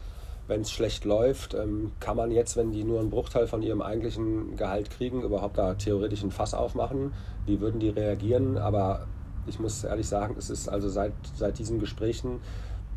[0.47, 3.81] wenn es schlecht läuft, ähm, kann man jetzt, wenn die nur einen Bruchteil von ihrem
[3.81, 7.13] eigentlichen Gehalt kriegen, überhaupt da theoretisch ein Fass aufmachen?
[7.45, 8.57] Wie würden die reagieren?
[8.57, 9.07] Aber
[9.45, 12.39] ich muss ehrlich sagen, es ist also seit, seit diesen Gesprächen,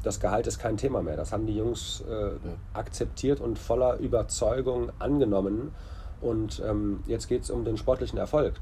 [0.03, 1.17] das Gehalt ist kein Thema mehr.
[1.17, 2.31] Das haben die Jungs äh,
[2.73, 5.73] akzeptiert und voller Überzeugung angenommen.
[6.21, 8.55] Und ähm, jetzt geht es um den sportlichen Erfolg.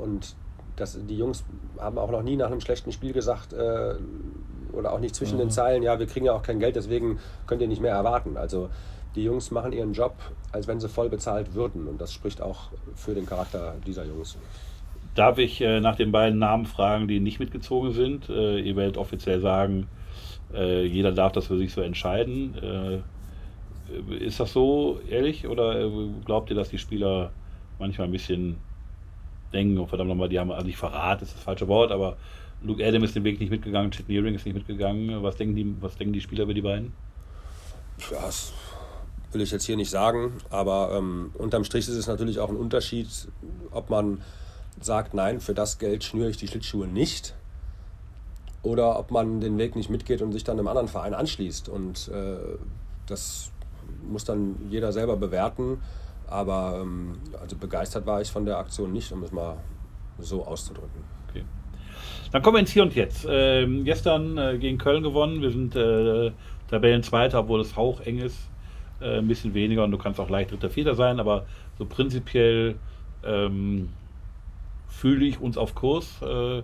[0.00, 0.36] Und
[0.76, 1.44] das, die Jungs
[1.78, 3.94] haben auch noch nie nach einem schlechten Spiel gesagt äh,
[4.72, 5.42] oder auch nicht zwischen mhm.
[5.42, 8.36] den Zeilen, ja, wir kriegen ja auch kein Geld, deswegen könnt ihr nicht mehr erwarten.
[8.36, 8.68] Also
[9.14, 10.14] die Jungs machen ihren Job,
[10.52, 14.36] als wenn sie voll bezahlt würden und das spricht auch für den Charakter dieser Jungs.
[15.14, 18.28] Darf ich äh, nach den beiden Namen fragen, die nicht mitgezogen sind?
[18.28, 19.88] Äh, ihr werdet offiziell sagen,
[20.56, 22.54] äh, jeder darf das für sich so entscheiden.
[22.62, 23.00] Äh,
[24.18, 25.90] ist das so ehrlich oder äh,
[26.24, 27.30] glaubt ihr, dass die Spieler
[27.78, 28.56] manchmal ein bisschen
[29.52, 32.16] denken, oh verdammt nochmal, die haben also nicht verraten, ist das falsche Wort, aber
[32.62, 35.22] Luke Adam ist den Weg nicht mitgegangen, Chip Nearing ist nicht mitgegangen.
[35.22, 36.92] Was denken die, was denken die Spieler über die beiden?
[38.10, 38.52] Ja, das
[39.32, 42.56] will ich jetzt hier nicht sagen, aber ähm, unterm Strich ist es natürlich auch ein
[42.56, 43.08] Unterschied,
[43.70, 44.22] ob man
[44.80, 47.34] sagt, nein, für das Geld schnüre ich die Schlittschuhe nicht
[48.66, 51.68] oder ob man den Weg nicht mitgeht und sich dann einem anderen Verein anschließt.
[51.68, 52.36] Und äh,
[53.06, 53.52] das
[54.08, 55.78] muss dann jeder selber bewerten.
[56.26, 59.58] Aber ähm, also begeistert war ich von der Aktion nicht, um es mal
[60.18, 61.04] so auszudrücken.
[61.28, 61.44] Okay.
[62.32, 63.24] Dann kommen wir ins Hier und Jetzt.
[63.30, 65.40] Ähm, gestern äh, gegen Köln gewonnen.
[65.42, 66.32] Wir sind äh,
[66.68, 68.36] Tabellenzweiter, obwohl es haucheng ist.
[69.00, 71.20] Äh, ein bisschen weniger und du kannst auch leicht Dritter, Vierter sein.
[71.20, 71.46] Aber
[71.78, 72.74] so prinzipiell
[73.24, 73.90] ähm,
[74.88, 76.20] fühle ich uns auf Kurs.
[76.20, 76.62] Äh,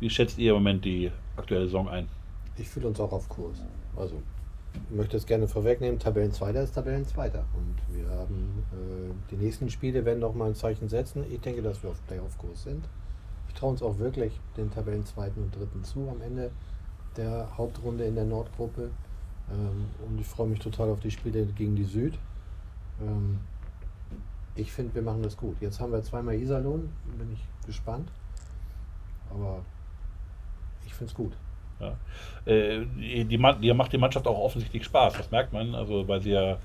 [0.00, 2.08] wie schätzt ihr im Moment die aktuelle Saison ein?
[2.56, 3.62] Ich fühle uns auch auf Kurs.
[3.96, 4.20] Also,
[4.74, 7.44] ich möchte es gerne vorwegnehmen: Tabellenzweiter ist Tabellenzweiter.
[7.54, 11.24] Und wir haben äh, die nächsten Spiele werden noch mal ein Zeichen setzen.
[11.30, 12.84] Ich denke, dass wir auf Playoff-Kurs sind.
[13.48, 16.50] Ich traue uns auch wirklich den Tabellenzweiten und Dritten zu am Ende
[17.16, 18.90] der Hauptrunde in der Nordgruppe.
[19.50, 22.18] Ähm, und ich freue mich total auf die Spiele gegen die Süd.
[23.00, 23.40] Ähm,
[24.54, 25.56] ich finde, wir machen das gut.
[25.60, 28.10] Jetzt haben wir zweimal Iserlohn, bin ich gespannt.
[29.30, 29.60] Aber
[31.02, 31.32] finde es gut.
[31.80, 31.96] Ja.
[32.52, 35.74] Äh, die, die macht die Mannschaft auch offensichtlich Spaß, das merkt man.
[35.74, 36.58] Also weil sie ja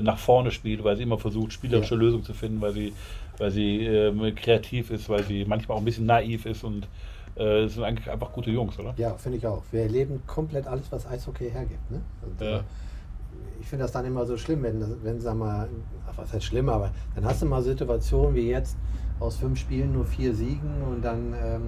[0.00, 2.00] nach vorne spielt, weil sie immer versucht, spielerische ja.
[2.00, 2.94] Lösungen zu finden, weil sie,
[3.36, 6.88] weil sie äh, kreativ ist, weil sie manchmal auch ein bisschen naiv ist und
[7.34, 8.94] äh, sind eigentlich einfach gute Jungs, oder?
[8.96, 9.62] Ja, finde ich auch.
[9.70, 11.90] Wir erleben komplett alles, was Eishockey hergibt.
[11.90, 12.00] Ne?
[12.22, 12.58] Und, ja.
[12.58, 12.62] Äh,
[13.60, 15.68] ich finde das dann immer so schlimm, wenn, wenn sag mal,
[16.16, 18.76] was heißt schlimm, aber dann hast du mal Situationen wie jetzt
[19.20, 21.62] aus fünf Spielen nur vier Siegen und dann ähm,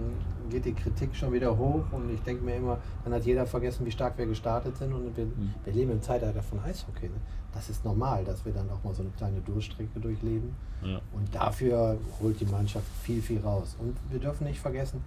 [0.51, 3.85] geht die Kritik schon wieder hoch und ich denke mir immer, dann hat jeder vergessen,
[3.87, 5.55] wie stark wir gestartet sind und wir, mhm.
[5.65, 7.07] wir leben im Zeitalter von Eishockey.
[7.07, 7.17] Ne?
[7.53, 11.01] Das ist normal, dass wir dann auch mal so eine kleine Durchstrecke durchleben ja.
[11.13, 13.77] und dafür holt die Mannschaft viel, viel raus.
[13.79, 15.03] Und wir dürfen nicht vergessen,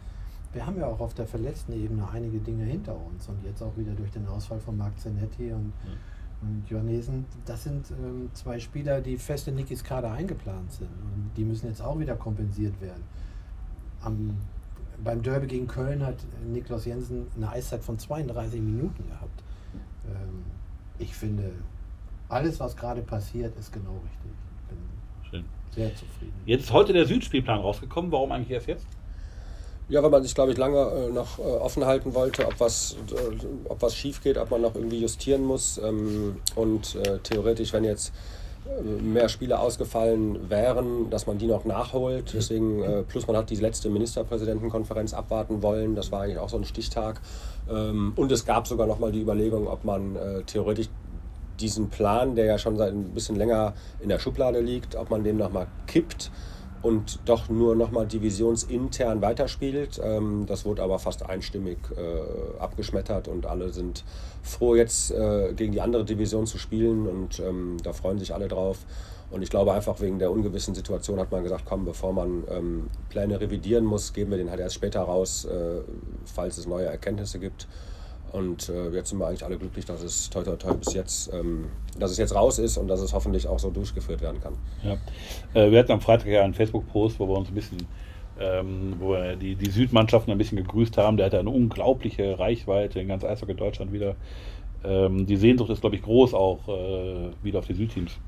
[0.54, 3.76] wir haben ja auch auf der verletzten Ebene einige Dinge hinter uns und jetzt auch
[3.76, 5.92] wieder durch den Ausfall von Marc Zanetti und ja
[6.42, 10.90] und Johannesen, das sind ähm, zwei Spieler, die fest in Nikis Kader eingeplant sind.
[10.90, 13.04] Und die müssen jetzt auch wieder kompensiert werden.
[14.02, 14.38] Am,
[15.04, 19.44] beim Derby gegen Köln hat Niklas Jensen eine Eiszeit von 32 Minuten gehabt.
[20.06, 20.44] Ähm,
[21.00, 21.52] ich finde,
[22.30, 24.32] alles, was gerade passiert, ist genau richtig.
[24.64, 25.46] Ich bin Schön.
[25.74, 26.34] sehr zufrieden.
[26.46, 28.12] Jetzt ist heute der Südspielplan rausgekommen.
[28.12, 28.88] Warum eigentlich erst jetzt?
[29.90, 32.98] Ja, weil man sich, glaube ich, lange äh, noch äh, offen halten wollte, ob was,
[33.12, 35.78] äh, ob was schief geht, ob man noch irgendwie justieren muss.
[35.78, 38.37] Ähm, und äh, theoretisch, wenn jetzt äh,
[39.02, 42.34] mehr Spiele ausgefallen wären, dass man die noch nachholt.
[42.34, 45.96] Deswegen, äh, plus man hat die letzte Ministerpräsidentenkonferenz abwarten wollen.
[45.96, 47.22] Das war eigentlich auch so ein Stichtag.
[47.70, 50.90] Ähm, und es gab sogar noch mal die Überlegung, ob man theoretisch
[51.60, 55.24] diesen Plan, der ja schon seit ein bisschen länger in der Schublade liegt, ob man
[55.24, 56.32] den noch mal kippt
[56.82, 60.00] und doch nur nochmal divisionsintern weiterspielt.
[60.04, 64.04] Ähm, das wurde aber fast einstimmig äh, abgeschmettert und alle sind
[64.44, 68.48] froh, jetzt äh, gegen die andere Division zu spielen und ähm, da freuen sich alle
[68.48, 68.78] drauf.
[69.30, 72.88] Und ich glaube einfach wegen der ungewissen Situation hat man gesagt, komm, bevor man ähm,
[73.10, 75.82] Pläne revidieren muss, geben wir den halt erst später raus, äh,
[76.26, 77.68] falls es neue Erkenntnisse gibt.
[78.38, 81.34] Und äh, jetzt sind wir eigentlich alle glücklich, dass es toi toi toi bis jetzt,
[81.34, 81.66] ähm,
[81.98, 84.54] dass es jetzt raus ist und dass es hoffentlich auch so durchgeführt werden kann.
[84.84, 84.98] Ja.
[85.60, 87.80] Äh, wir hatten am Freitag ja einen Facebook-Post, wo wir uns ein bisschen,
[88.40, 91.18] ähm, wo wir die, die Südmannschaften ein bisschen gegrüßt haben.
[91.18, 94.16] Der hatte eine unglaubliche Reichweite in ganz Eishockey Deutschland wieder.
[94.84, 98.20] Ähm, die Sehnsucht ist, glaube ich, groß auch äh, wieder auf die Südteams.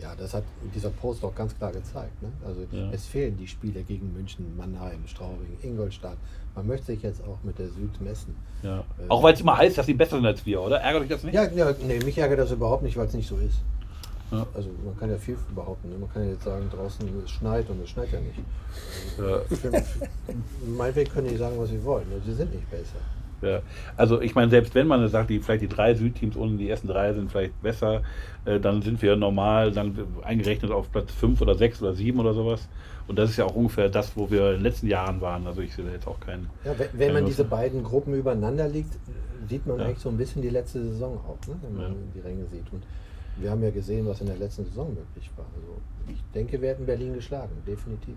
[0.00, 2.22] Ja, das hat dieser Post auch ganz klar gezeigt.
[2.22, 2.28] Ne?
[2.46, 2.90] Also ja.
[2.90, 6.16] es fehlen die Spiele gegen München, Mannheim, Straubing, Ingolstadt.
[6.54, 8.34] Man möchte sich jetzt auch mit der Süd messen.
[8.62, 8.78] Ja.
[8.78, 10.80] Äh, auch weil es immer heißt, dass sie besser sind als wir, oder?
[10.80, 11.34] Ärgert dich das nicht?
[11.34, 13.60] Ja, ja nee, mich ärgert das überhaupt nicht, weil es nicht so ist.
[14.30, 14.46] Ja.
[14.54, 15.90] Also man kann ja viel behaupten.
[15.90, 15.98] Ne?
[15.98, 18.38] Man kann ja jetzt sagen, draußen es schneit und es schneit ja nicht.
[19.18, 19.82] Also, ja.
[20.76, 22.06] meinetwegen können die sagen, was sie wollen.
[22.24, 22.98] Sie sind nicht besser.
[23.42, 23.60] Ja.
[23.96, 26.88] Also ich meine, selbst wenn man sagt, die, vielleicht die drei Südteams ohne die ersten
[26.88, 28.02] drei sind vielleicht besser,
[28.44, 32.34] äh, dann sind wir normal dann eingerechnet auf Platz 5 oder 6 oder 7 oder
[32.34, 32.68] sowas.
[33.08, 35.46] Und das ist ja auch ungefähr das, wo wir in den letzten Jahren waren.
[35.46, 36.48] Also ich sehe da jetzt auch keinen.
[36.64, 38.92] Ja, wenn, wenn man diese beiden Gruppen übereinander liegt,
[39.48, 39.86] sieht man ja.
[39.86, 41.56] eigentlich so ein bisschen die letzte Saison auch, ne?
[41.62, 42.72] wenn man die Ränge sieht.
[42.72, 42.84] Und
[43.36, 45.46] wir haben ja gesehen, was in der letzten Saison möglich war.
[45.56, 48.14] Also ich denke, wir hätten Berlin geschlagen, definitiv.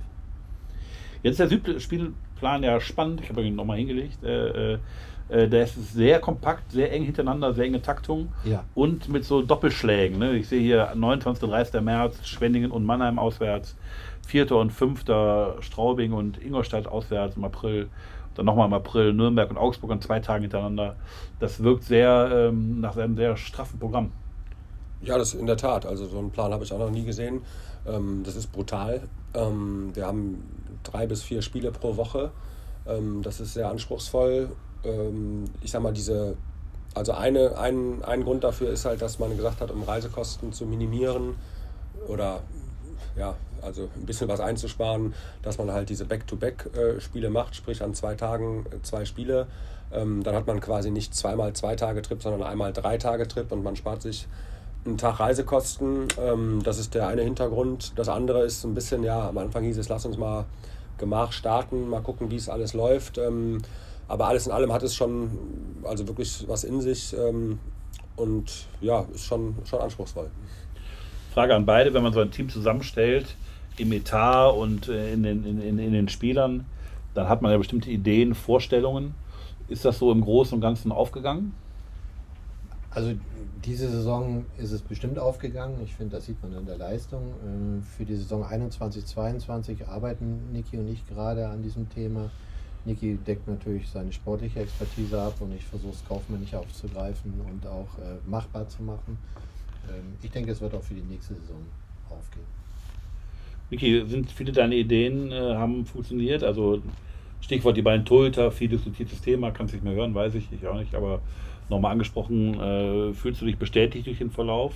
[1.23, 3.21] Jetzt ist der Südspielplan ja spannend.
[3.21, 4.21] Ich habe ihn nochmal hingelegt.
[4.23, 4.73] Äh,
[5.29, 8.63] äh, der ist sehr kompakt, sehr eng hintereinander, sehr enge Taktung ja.
[8.75, 10.19] und mit so Doppelschlägen.
[10.19, 10.33] Ne?
[10.33, 11.43] Ich sehe hier 29.
[11.43, 11.81] und 30.
[11.81, 13.75] März Schwenningen und Mannheim auswärts,
[14.27, 14.51] 4.
[14.53, 15.05] und 5.
[15.61, 17.89] Straubing und Ingolstadt auswärts im April,
[18.35, 20.95] dann nochmal im April Nürnberg und Augsburg an zwei Tagen hintereinander.
[21.39, 24.11] Das wirkt sehr ähm, nach einem sehr straffen Programm.
[25.01, 25.85] Ja, das in der Tat.
[25.85, 27.41] Also so einen Plan habe ich auch noch nie gesehen.
[27.85, 29.01] Ähm, das ist brutal.
[29.33, 30.43] Ähm, wir haben
[30.83, 32.31] drei bis vier Spiele pro Woche
[32.85, 34.49] Ähm, das ist sehr anspruchsvoll.
[34.83, 36.35] Ähm, ich sag mal, diese,
[36.93, 40.65] also eine, ein, ein Grund dafür ist halt, dass man gesagt hat, um Reisekosten zu
[40.65, 41.35] minimieren
[42.07, 42.41] oder
[43.15, 48.15] ja, also ein bisschen was einzusparen, dass man halt diese Back-to-Back-Spiele macht, sprich an zwei
[48.15, 49.47] Tagen äh, zwei Spiele.
[49.91, 53.51] Ähm, dann hat man quasi nicht zweimal zwei Tage Trip, sondern einmal drei Tage Trip
[53.51, 54.27] und man spart sich
[54.85, 56.07] einen Tag Reisekosten.
[56.19, 57.93] Ähm, das ist der eine Hintergrund.
[57.95, 60.45] Das andere ist ein bisschen, ja, am Anfang hieß es, lass uns mal
[60.97, 63.17] Gemach starten, mal gucken, wie es alles läuft.
[63.17, 63.61] Ähm,
[64.13, 65.31] aber alles in allem hat es schon,
[65.83, 67.15] also wirklich was in sich
[68.15, 70.29] und ja, ist schon, schon anspruchsvoll.
[71.33, 73.35] Frage an beide, wenn man so ein Team zusammenstellt,
[73.77, 76.65] im Etat und äh, in den, in, in den Spielern,
[77.15, 79.15] dann hat man ja bestimmte Ideen, Vorstellungen.
[79.67, 81.55] Ist das so im Großen und Ganzen aufgegangen?
[82.91, 83.13] Also
[83.65, 85.77] diese Saison ist es bestimmt aufgegangen.
[85.83, 87.33] Ich finde, das sieht man an der Leistung.
[87.43, 92.29] Ähm, für die Saison 21, 22 arbeiten Niki und ich gerade an diesem Thema.
[92.85, 97.97] Niki deckt natürlich seine sportliche Expertise ab und ich versuche es kaufmännisch aufzugreifen und auch
[97.99, 99.17] äh, machbar zu machen.
[99.89, 101.65] Ähm, ich denke, es wird auch für die nächste Saison
[102.09, 102.45] aufgehen.
[103.69, 106.43] Niki, sind viele deine Ideen äh, haben funktioniert?
[106.43, 106.81] Also
[107.39, 110.77] Stichwort die beiden Torhüter, viel diskutiertes Thema, kannst nicht mehr hören, weiß ich, ich auch
[110.77, 111.21] nicht, aber
[111.69, 114.73] nochmal angesprochen, äh, fühlst du dich bestätigt durch den Verlauf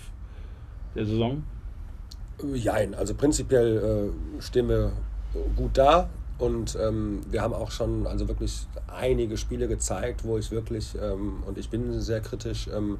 [0.95, 1.43] der Saison?
[2.53, 4.93] Jein, also prinzipiell äh, stehen wir
[5.55, 10.51] gut da und ähm, wir haben auch schon also wirklich einige Spiele gezeigt, wo ich
[10.51, 12.99] wirklich, ähm, und ich bin sehr kritisch, ähm,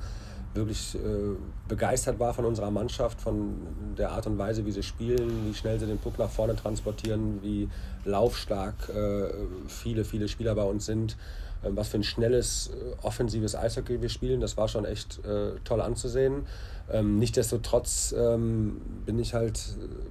[0.53, 1.35] wirklich äh,
[1.67, 3.55] begeistert war von unserer Mannschaft, von
[3.97, 7.39] der Art und Weise, wie sie spielen, wie schnell sie den Puck nach vorne transportieren,
[7.43, 7.69] wie
[8.05, 9.29] laufstark äh,
[9.67, 11.15] viele, viele Spieler bei uns sind,
[11.61, 14.41] äh, was für ein schnelles, äh, offensives Eishockey wir spielen.
[14.41, 16.47] Das war schon echt äh, toll anzusehen.
[16.91, 19.59] Ähm, Nichtsdestotrotz ähm, bin ich halt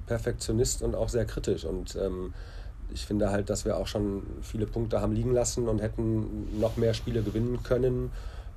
[0.07, 2.35] Perfektionist und auch sehr kritisch und ähm,
[2.93, 6.77] ich finde halt, dass wir auch schon viele Punkte haben liegen lassen und hätten noch
[6.77, 8.11] mehr Spiele gewinnen können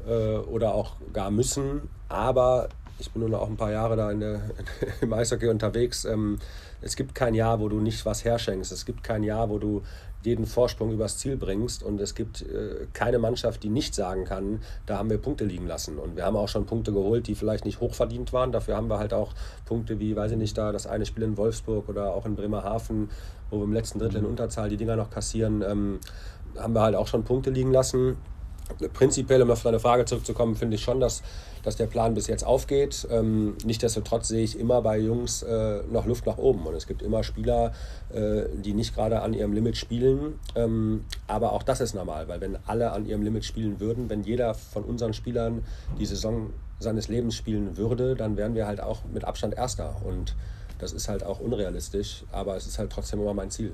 [0.08, 1.90] äh, oder auch gar müssen.
[2.08, 4.42] Aber ich bin nun auch ein paar Jahre da in der,
[5.02, 6.06] im Eishockey unterwegs.
[6.06, 6.40] Ähm,
[6.82, 8.72] es gibt kein Jahr, wo du nicht was herschenkst.
[8.72, 9.84] Es gibt kein Jahr, wo du
[10.24, 11.84] jeden Vorsprung übers Ziel bringst.
[11.84, 15.68] Und es gibt äh, keine Mannschaft, die nicht sagen kann, da haben wir Punkte liegen
[15.68, 15.98] lassen.
[15.98, 18.52] Und wir haben auch schon Punkte geholt, die vielleicht nicht hochverdient waren.
[18.52, 19.34] Dafür haben wir halt auch
[19.66, 23.10] Punkte wie, weiß ich nicht, da das eine Spiel in Wolfsburg oder auch in Bremerhaven,
[23.50, 26.00] wo wir im letzten Drittel in Unterzahl die Dinger noch kassieren, ähm,
[26.58, 28.18] haben wir halt auch schon Punkte liegen lassen
[28.94, 31.22] prinzipiell, um auf deine Frage zurückzukommen, finde ich schon, dass,
[31.64, 33.08] dass der Plan bis jetzt aufgeht.
[33.12, 36.66] Ähm, Nichtsdestotrotz sehe ich immer bei Jungs äh, noch Luft nach oben.
[36.66, 37.74] Und es gibt immer Spieler,
[38.14, 40.40] äh, die nicht gerade an ihrem Limit spielen.
[40.56, 44.24] Ähm, aber auch das ist normal, weil wenn alle an ihrem Limit spielen würden, wenn
[44.24, 45.64] jeder von unseren Spielern
[46.00, 49.96] die Saison seines Lebens spielen würde, dann wären wir halt auch mit Abstand Erster.
[50.06, 50.36] Und
[50.78, 53.74] das ist halt auch unrealistisch, aber es ist halt trotzdem immer mein Ziel.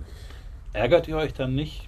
[0.74, 1.88] Ärgert ihr euch dann nicht?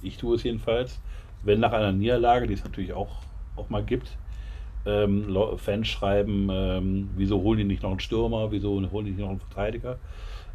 [0.00, 0.98] Ich tue es jedenfalls
[1.42, 3.08] wenn nach einer Niederlage, die es natürlich auch,
[3.56, 4.16] auch mal gibt,
[4.88, 9.20] ähm, Fans schreiben, ähm, wieso holen die nicht noch einen Stürmer, wieso holen die nicht
[9.20, 9.98] noch einen Verteidiger.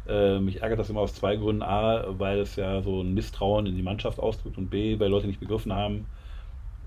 [0.08, 1.62] Äh, mich ärgert das immer aus zwei Gründen.
[1.62, 5.26] A, weil es ja so ein Misstrauen in die Mannschaft ausdrückt und B, weil Leute
[5.26, 6.06] nicht begriffen haben,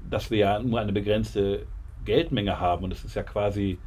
[0.10, 1.65] dass wir ja nur eine begrenzte
[2.05, 3.77] Geldmenge haben und es ist ja quasi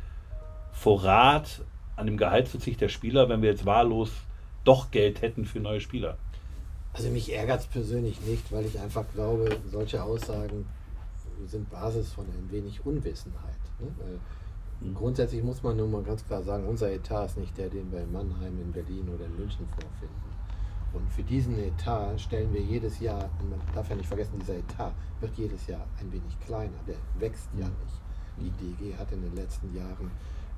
[0.72, 1.62] Vorrat
[1.96, 4.10] an dem Gehaltsverzicht der Spieler, wenn wir jetzt wahllos
[4.64, 6.16] doch Geld hätten für neue Spieler.
[6.92, 10.66] Also mich ärgert es persönlich nicht, weil ich einfach glaube, solche Aussagen
[11.46, 13.60] sind Basis von ein wenig Unwissenheit.
[13.78, 13.88] Ne?
[14.80, 14.94] Mhm.
[14.94, 18.00] Grundsätzlich muss man nur mal ganz klar sagen, unser Etat ist nicht der, den wir
[18.00, 20.30] in Mannheim, in Berlin oder in München vorfinden.
[20.92, 24.92] Und für diesen Etat stellen wir jedes Jahr, man darf ja nicht vergessen, dieser Etat
[25.20, 27.72] wird jedes Jahr ein wenig kleiner, der wächst ja mhm.
[27.84, 28.00] nicht.
[28.40, 30.10] Die DG hat in den letzten Jahren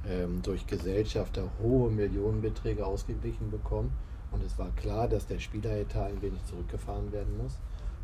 [0.08, 3.92] ähm, durch Gesellschafter hohe Millionenbeträge ausgeglichen bekommen
[4.32, 7.58] und es war klar, dass der Spieleretat ein wenig zurückgefahren werden muss.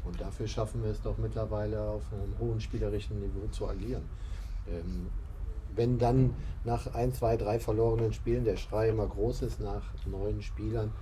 [0.08, 4.02] Und dafür schaffen wir es doch mittlerweile auf einem hohen spielerischen Niveau zu agieren.
[4.66, 5.06] Ähm,
[5.76, 10.42] wenn dann nach ein, zwei, drei verlorenen Spielen der Schrei immer groß ist nach neuen
[10.42, 10.92] Spielern,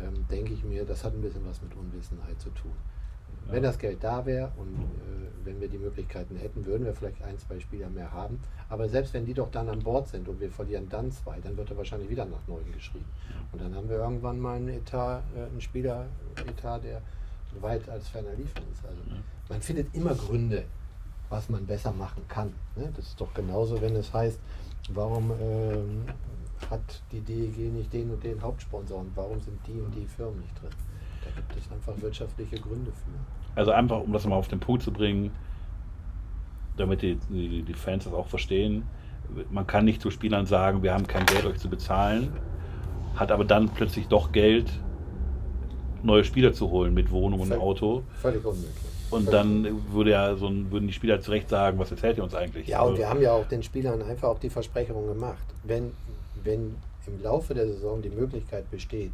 [0.00, 2.72] ähm, denke ich mir, das hat ein bisschen was mit Unwissenheit zu tun.
[3.46, 3.54] Ja.
[3.54, 7.22] Wenn das Geld da wäre und äh, wenn wir die Möglichkeiten hätten, würden wir vielleicht
[7.22, 8.40] ein, zwei Spieler mehr haben.
[8.68, 11.56] Aber selbst wenn die doch dann an Bord sind und wir verlieren dann zwei, dann
[11.56, 13.06] wird er wahrscheinlich wieder nach neuen geschrieben.
[13.52, 17.02] Und dann haben wir irgendwann mal einen Etat, äh, einen Spieler-Etat, der
[17.62, 18.84] weit als ferner liefen ist.
[18.84, 19.00] Also
[19.48, 20.64] man findet immer Gründe,
[21.28, 22.52] was man besser machen kann.
[22.76, 22.90] Ne?
[22.96, 24.38] Das ist doch genauso, wenn es heißt,
[24.90, 26.04] warum ähm,
[26.70, 30.40] hat die DEG nicht den und den Hauptsponsor und warum sind die und die Firmen
[30.40, 30.70] nicht drin?
[31.24, 33.58] Da gibt es einfach wirtschaftliche Gründe für.
[33.58, 35.30] Also einfach, um das mal auf den Punkt zu bringen,
[36.76, 38.84] damit die, die, die Fans das auch verstehen,
[39.50, 42.32] man kann nicht zu Spielern sagen, wir haben kein Geld euch zu bezahlen,
[43.16, 44.70] hat aber dann plötzlich doch Geld
[46.04, 48.02] neue Spieler zu holen mit Wohnung und Völlig- Auto.
[48.20, 48.72] Völlig unmöglich.
[49.10, 52.18] Und Völlig dann würde ja so ein, würden die Spieler zu Recht sagen, was erzählt
[52.18, 52.66] ihr uns eigentlich?
[52.68, 55.44] Ja, und Also, wir haben ja auch den Spielern einfach auch die Versprechungen gemacht.
[55.64, 55.92] Wenn,
[56.44, 59.12] wenn im Laufe der Saison die Möglichkeit besteht,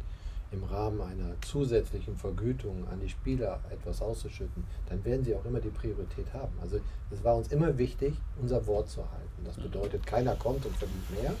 [0.51, 5.59] im Rahmen einer zusätzlichen Vergütung an die Spieler etwas auszuschütten, dann werden sie auch immer
[5.59, 6.53] die Priorität haben.
[6.61, 6.79] Also
[7.11, 9.43] es war uns immer wichtig, unser Wort zu halten.
[9.45, 11.33] Das bedeutet, keiner kommt und verdient mehr.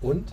[0.00, 0.32] Und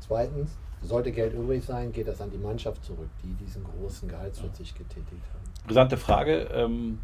[0.00, 0.50] zweitens,
[0.82, 5.24] sollte Geld übrig sein, geht das an die Mannschaft zurück, die diesen großen Gehaltsverzicht getätigt
[5.32, 5.66] haben.
[5.66, 6.48] Brisante Frage.
[6.52, 6.98] Ähm,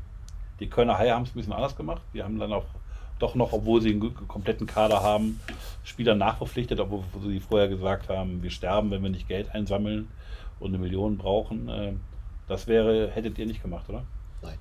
[0.61, 2.03] die Kölner Haie haben es ein bisschen anders gemacht.
[2.15, 2.65] Die haben dann auch
[3.19, 5.41] doch noch, obwohl sie einen kompletten Kader haben,
[5.85, 10.09] Spieler nachverpflichtet, obwohl sie vorher gesagt haben, wir sterben, wenn wir nicht Geld einsammeln
[10.61, 11.69] und eine Million brauchen.
[11.71, 12.01] Ähm,
[12.49, 14.05] das wäre, hättet ihr nicht gemacht, oder?
[14.43, 14.59] Nein.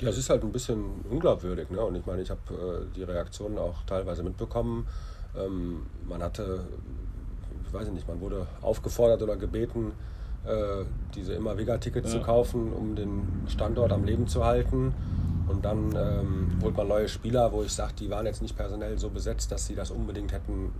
[0.00, 1.70] Ja, es ist halt ein bisschen unglaubwürdig.
[1.70, 1.80] Ne?
[1.80, 2.40] Und ich meine, ich habe
[2.90, 4.86] äh, die Reaktionen auch teilweise mitbekommen.
[5.36, 6.66] Ähm, man hatte,
[7.68, 9.92] ich weiß nicht, man wurde aufgefordert oder gebeten,
[10.46, 12.18] äh, diese Immer-Vega-Tickets Ja.
[12.20, 14.94] zu kaufen, um den Standort am Leben zu halten.
[15.48, 18.98] Und dann ähm, holt man neue Spieler, wo ich sage, die waren jetzt nicht personell
[18.98, 20.72] so besetzt, dass sie das unbedingt hätten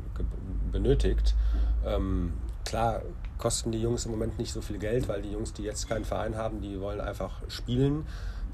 [0.71, 1.35] benötigt.
[1.87, 2.33] Ähm,
[2.65, 3.03] klar
[3.39, 6.05] kosten die Jungs im Moment nicht so viel Geld, weil die Jungs, die jetzt keinen
[6.05, 8.05] Verein haben, die wollen einfach spielen.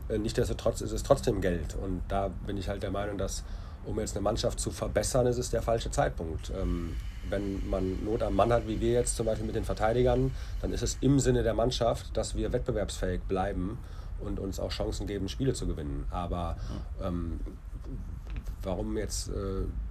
[0.08, 1.74] Äh, Nichtsdestotrotz ist es trotzdem Geld.
[1.82, 3.42] Und da bin ich halt der Meinung, dass
[3.84, 6.52] um jetzt eine Mannschaft zu verbessern, ist es der falsche Zeitpunkt.
[6.60, 6.94] Ähm,
[7.30, 10.72] wenn man Not am Mann hat, wie wir jetzt zum Beispiel mit den Verteidigern, dann
[10.72, 13.78] ist es im Sinne der Mannschaft, dass wir wettbewerbsfähig bleiben
[14.20, 16.06] und uns auch Chancen geben, Spiele zu gewinnen.
[16.10, 16.56] Aber
[17.02, 17.40] ähm,
[18.62, 19.32] warum jetzt äh,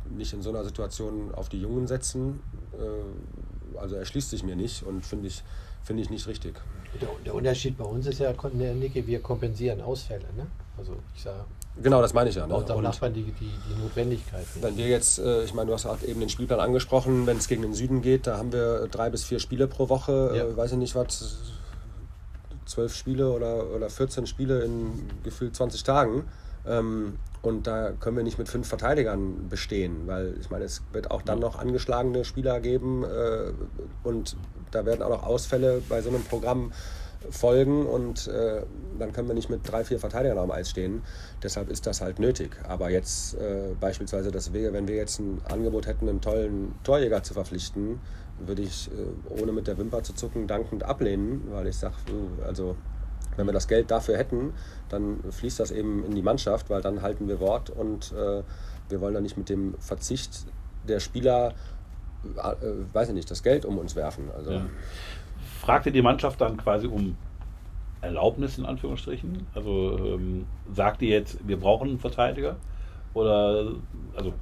[0.09, 2.41] nicht in so einer Situation auf die Jungen setzen,
[2.73, 5.43] äh, also erschließt sich mir nicht und finde ich,
[5.83, 6.55] finde ich nicht richtig.
[7.01, 10.25] Der, der Unterschied bei uns ist ja, der Nicke, wir kompensieren Ausfälle.
[10.37, 10.45] Ne?
[10.77, 11.43] Also ich sage,
[11.81, 12.45] Genau, das meine ich ja.
[12.45, 12.53] Ne?
[12.55, 13.31] Und- Nachbarn die, die,
[13.69, 14.41] die Notwendigkeit.
[14.53, 14.61] nicht.
[14.63, 17.63] Wenn wir jetzt, äh, ich meine, du hast eben den Spielplan angesprochen, wenn es gegen
[17.63, 20.43] den Süden geht, da haben wir drei bis vier Spiele pro Woche, Ja.
[20.43, 21.37] äh, weiß ich nicht was,
[22.65, 26.25] zwölf Spiele oder, oder 14 Spiele in gefühlt 20 Tagen.
[26.65, 31.11] Ähm, und da können wir nicht mit fünf Verteidigern bestehen, weil ich meine, es wird
[31.11, 33.51] auch dann noch angeschlagene Spieler geben äh,
[34.07, 34.37] und
[34.71, 36.71] da werden auch noch Ausfälle bei so einem Programm
[37.29, 38.63] folgen und äh,
[38.99, 41.01] dann können wir nicht mit drei, vier Verteidigern am Eis stehen.
[41.41, 42.57] Deshalb ist das halt nötig.
[42.67, 47.23] Aber jetzt äh, beispielsweise, dass wir, wenn wir jetzt ein Angebot hätten, einen tollen Torjäger
[47.23, 47.99] zu verpflichten,
[48.39, 51.95] würde ich äh, ohne mit der Wimper zu zucken dankend ablehnen, weil ich sage,
[52.45, 52.75] also
[53.35, 54.53] wenn wir das Geld dafür hätten,
[54.89, 58.43] dann fließt das eben in die Mannschaft, weil dann halten wir Wort und äh,
[58.89, 60.45] wir wollen dann nicht mit dem Verzicht
[60.87, 61.53] der Spieler,
[62.37, 64.29] äh, weiß ich nicht, das Geld um uns werfen.
[64.35, 64.65] Also, Ja.
[65.63, 67.15] Fragte die Mannschaft dann quasi um
[68.01, 69.47] Erlaubnis in Anführungsstrichen?
[69.55, 72.57] Also ähm, sagt ihr jetzt, wir brauchen einen Verteidiger?
[73.13, 73.71] Oder
[74.13, 74.33] also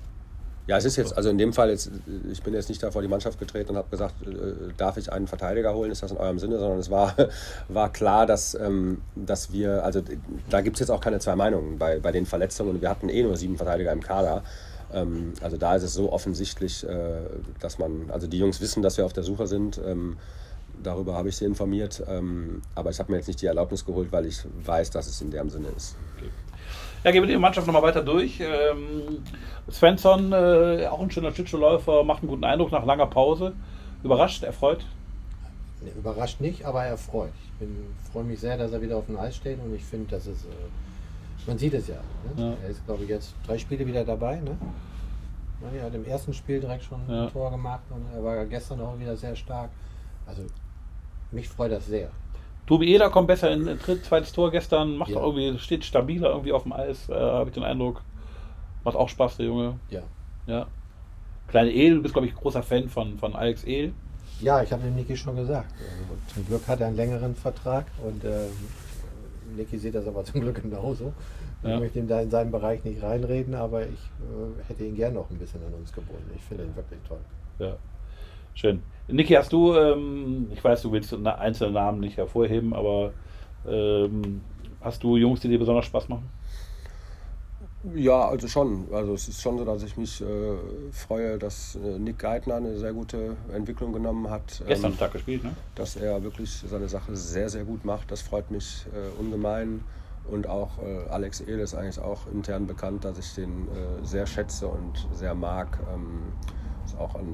[0.66, 1.92] Ja, es ist jetzt, also in dem Fall, jetzt,
[2.32, 5.12] ich bin jetzt nicht da vor die Mannschaft getreten und habe gesagt, äh, darf ich
[5.14, 7.14] einen Verteidiger holen, ist das in eurem Sinne, sondern es war,
[7.68, 10.02] war klar, dass, ähm, dass wir, also
[10.50, 12.82] da gibt es jetzt auch keine zwei Meinungen bei, bei den Verletzungen.
[12.82, 14.42] Wir hatten eh nur sieben Verteidiger im Kader.
[14.92, 17.22] Ähm, also da ist es so offensichtlich, äh,
[17.60, 19.80] dass man, also die Jungs wissen, dass wir auf der Suche sind.
[19.86, 20.18] Ähm,
[20.84, 22.04] darüber habe ich sie informiert.
[22.08, 25.22] Ähm, aber ich habe mir jetzt nicht die Erlaubnis geholt, weil ich weiß, dass es
[25.22, 25.96] in dem Sinne ist.
[27.04, 28.39] Ja, gehen wir die Mannschaft nochmal weiter durch.
[28.39, 29.24] Ähm,
[29.72, 33.54] Svensson, äh, auch ein schöner Schlittschuhläufer, macht einen guten Eindruck nach langer Pause.
[34.04, 34.86] Überrascht, erfreut.
[35.82, 37.32] Nee, überrascht nicht, aber erfreut.
[37.60, 40.28] Ich freue mich sehr, dass er wieder auf dem Eis steht und ich finde, dass
[40.28, 40.48] es, äh,
[41.48, 41.96] man sieht es ja.
[42.36, 42.41] Ne?
[42.44, 42.54] Ja.
[42.63, 44.36] Er ist, glaube ich, jetzt drei Spiele wieder dabei.
[44.36, 44.56] Ne?
[45.62, 47.26] Ja, Er hat im ersten Spiel direkt schon Ja.
[47.26, 49.70] ein Tor gemacht und er war gestern auch wieder sehr stark.
[50.28, 50.44] Also
[51.32, 52.10] mich freut das sehr.
[52.67, 55.20] Tobi Eder kommt besser in dritt, zweites Tor gestern, macht Ja.
[55.22, 58.02] irgendwie, steht stabiler irgendwie auf dem Eis, äh, habe ich den Eindruck.
[58.84, 59.80] Macht auch Spaß, der Junge.
[59.89, 60.02] Ja,
[60.48, 60.67] Ja.
[61.48, 63.91] Kleine El, du bist, glaube ich, großer Fan von, von Alex El.
[64.39, 65.72] ja ich habe dem Niki schon gesagt.
[65.80, 68.52] Also, zum Glück hat er einen längeren Vertrag und ähm,
[69.58, 71.13] Niki sieht das aber zum Glück genauso.
[71.63, 71.80] Ich Ja.
[71.80, 75.30] möchte ihm da in seinen Bereich nicht reinreden, aber ich äh, hätte ihn gern noch
[75.30, 76.32] ein bisschen an uns gebunden.
[76.36, 77.20] Ich finde ihn wirklich toll.
[77.60, 77.76] Ja.
[78.54, 78.82] Schön.
[79.08, 83.12] Niki, hast du, ähm, ich weiß, du willst einzelne Namen nicht hervorheben, aber
[83.68, 84.42] ähm,
[84.80, 86.30] hast du Jungs, die dir besonders Spaß machen?
[87.96, 88.86] Ja, also schon.
[88.92, 90.26] Also es ist schon so, dass ich mich äh,
[90.92, 94.62] freue, dass äh, Nick Geithner eine sehr gute Entwicklung genommen hat.
[94.68, 95.52] Gestern Ähm, stark gespielt, ne?
[95.74, 98.12] dass er wirklich seine Sache sehr, sehr gut macht.
[98.12, 99.84] Das freut mich äh, ungemein.
[100.30, 104.28] Und auch äh, Alex Ehl ist eigentlich auch intern bekannt, dass ich den äh, sehr
[104.28, 105.80] schätze und sehr mag.
[105.91, 106.34] Ähm,
[106.86, 107.28] ist auch ein,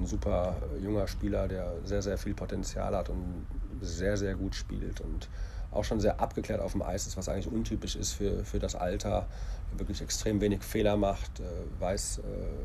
[0.00, 3.46] ein super junger Spieler, der sehr, sehr viel Potenzial hat und
[3.80, 5.00] sehr, sehr gut spielt.
[5.00, 5.28] Und
[5.70, 8.74] auch schon sehr abgeklärt auf dem Eis ist, was eigentlich untypisch ist für, für das
[8.74, 9.26] Alter.
[9.76, 12.22] Wirklich extrem wenig Fehler macht, äh, weiß äh,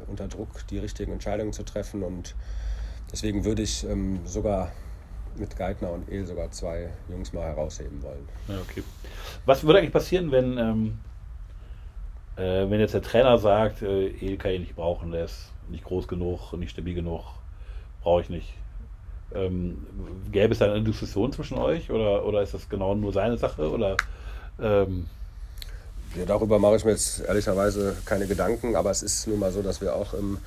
[0.09, 2.03] unter Druck die richtigen Entscheidungen zu treffen.
[2.03, 2.35] Und
[3.11, 4.71] deswegen würde ich ähm, sogar
[5.37, 8.27] mit Geithner und El sogar zwei Jungs mal herausheben wollen.
[8.47, 8.83] Okay.
[9.45, 10.99] Was würde eigentlich passieren, wenn, ähm,
[12.35, 15.83] äh, wenn jetzt der Trainer sagt, äh, El kann ich nicht brauchen, der ist nicht
[15.83, 17.23] groß genug, nicht stabil genug,
[18.01, 18.53] brauche ich nicht.
[19.33, 19.85] Ähm,
[20.31, 23.69] gäbe es da eine Diskussion zwischen euch oder, oder ist das genau nur seine Sache?
[23.69, 23.97] Oder,
[24.59, 25.05] ähm
[26.15, 29.61] ja, darüber mache ich mir jetzt ehrlicherweise keine Gedanken, aber es ist nun mal so,
[29.61, 30.39] dass wir auch im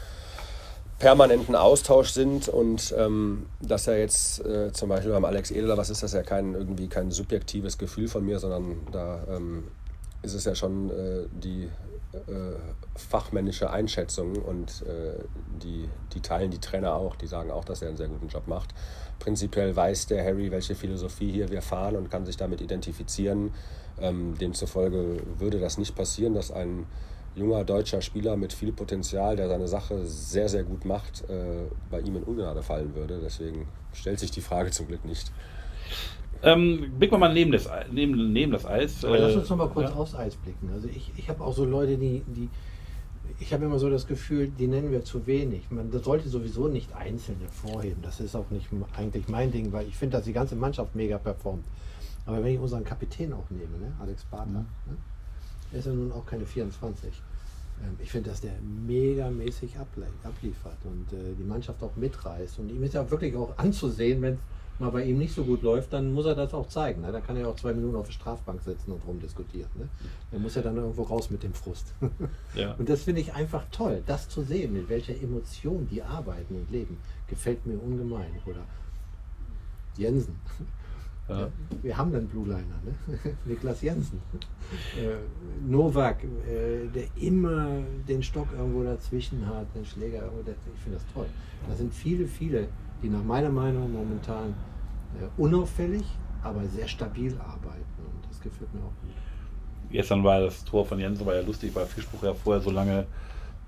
[0.99, 5.91] permanenten Austausch sind und ähm, dass er jetzt äh, zum Beispiel beim Alex Edler, was
[5.91, 9.64] ist das ja kein irgendwie kein subjektives Gefühl von mir, sondern da ähm,
[10.23, 11.68] ist es ja schon äh, die
[12.95, 15.25] fachmännische Einschätzung und äh,
[15.63, 18.47] die, die teilen die Trainer auch, die sagen auch, dass er einen sehr guten Job
[18.47, 18.75] macht.
[19.19, 23.55] Prinzipiell weiß der Harry, welche Philosophie hier wir fahren und kann sich damit identifizieren.
[24.01, 26.87] Ähm, demzufolge würde das nicht passieren, dass ein
[27.35, 32.01] junger deutscher Spieler mit viel Potenzial, der seine Sache sehr, sehr gut macht, äh, bei
[32.01, 33.21] ihm in Ungnade fallen würde.
[33.23, 35.33] Deswegen stellt sich die Frage zum Glück nicht.
[36.43, 39.05] Ähm, blicken wir mal neben das, neben, neben das Eis.
[39.05, 39.97] Aber lass uns noch mal kurz ja.
[39.97, 40.70] aufs Eis blicken.
[40.74, 42.49] Also ich, ich habe auch so Leute, die, die
[43.38, 45.70] ich habe immer so das Gefühl, die nennen wir zu wenig.
[45.70, 48.03] Man das sollte sowieso nicht Einzelne vorheben.
[48.03, 51.18] Das ist auch nicht eigentlich mein Ding, weil ich finde, dass die ganze Mannschaft mega
[51.18, 51.64] performt.
[52.24, 53.93] Aber wenn ich unseren Kapitän auch nehme, ne?
[54.01, 54.55] Alex Barter, mhm.
[54.86, 54.97] ne?
[55.72, 57.11] er ist ja nun auch keine 24.
[57.82, 58.53] Ähm, ich finde, dass der
[58.86, 62.59] megamäßig abliefert und äh, die Mannschaft auch mitreißt.
[62.61, 64.40] Und ihm ist ja wirklich auch anzusehen, wenn es
[64.79, 67.03] mal bei ihm nicht so gut läuft, dann muss er das auch zeigen.
[67.03, 67.12] Ne?
[67.12, 69.70] Da kann er auch zwei Minuten auf der Strafbank sitzen und rumdiskutieren.
[69.75, 69.89] Ne?
[70.33, 71.95] Er muss ja dann irgendwo raus mit dem Frust.
[72.55, 72.75] Ja.
[72.75, 76.70] Und das finde ich einfach toll, das zu sehen, mit welcher Emotion die arbeiten und
[76.70, 76.99] leben.
[77.27, 78.31] Gefällt mir ungemein.
[78.45, 78.61] Oder
[79.97, 80.37] Jensen.
[81.29, 81.49] Ja.
[81.83, 83.35] Wir haben einen Blue Liner, ne?
[83.45, 84.20] Niklas Jensen.
[84.99, 85.16] Äh,
[85.66, 91.07] Novak, äh, der immer den Stock irgendwo dazwischen hat, den Schläger irgendwo, ich finde das
[91.14, 91.27] toll.
[91.68, 92.68] Da sind viele, viele,
[93.03, 94.55] die nach meiner Meinung momentan
[95.20, 96.05] äh, unauffällig,
[96.42, 99.11] aber sehr stabil arbeiten und das gefällt mir auch gut.
[99.90, 103.07] Gestern war das Tor von Jensen war ja lustig, weil Fischbuch ja vorher so lange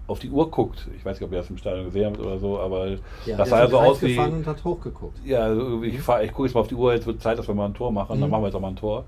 [0.06, 0.88] auf die Uhr guckt.
[0.96, 2.88] Ich weiß nicht, ob ihr das im Stadion gesehen habt oder so, aber
[3.26, 4.18] ja, das sah ja so aus wie.
[4.18, 5.18] und hat hochgeguckt.
[5.24, 7.66] Ja, ich, ich gucke jetzt mal auf die Uhr, jetzt wird Zeit, dass wir mal
[7.66, 8.22] ein Tor machen, mhm.
[8.22, 9.04] dann machen wir jetzt auch mal ein Tor.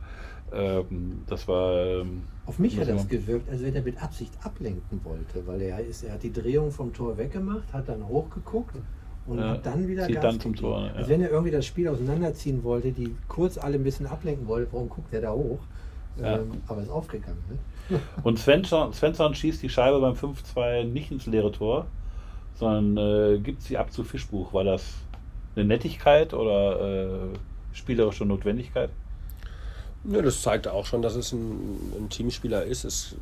[0.53, 2.01] Ähm, das war.
[2.01, 5.81] Ähm, auf mich hat das gewirkt, als wenn er mit Absicht ablenken wollte, weil er
[5.81, 8.77] ist, er hat die Drehung vom Tor weggemacht, hat dann hochgeguckt
[9.27, 10.87] und ja, dann wieder Gas dann zum Tor.
[10.87, 10.93] Ja.
[10.93, 14.73] Als wenn er irgendwie das Spiel auseinanderziehen wollte, die kurz alle ein bisschen ablenken wollte,
[14.73, 15.59] warum guckt er da hoch?
[16.21, 16.37] Ja.
[16.37, 17.43] Ähm, aber ist aufgegangen.
[17.49, 18.01] Ne?
[18.23, 21.87] Und Svensson, Svensson schießt die Scheibe beim 5-2 nicht ins leere Tor,
[22.55, 22.97] sondern
[23.35, 24.53] äh, gibt sie ab zu Fischbuch.
[24.53, 24.85] War das
[25.55, 27.09] eine Nettigkeit oder äh,
[27.73, 28.91] spielerische Notwendigkeit?
[30.05, 32.85] Ja, das zeigt auch schon, dass es ein, ein, Teamspieler ist.
[32.85, 33.17] Es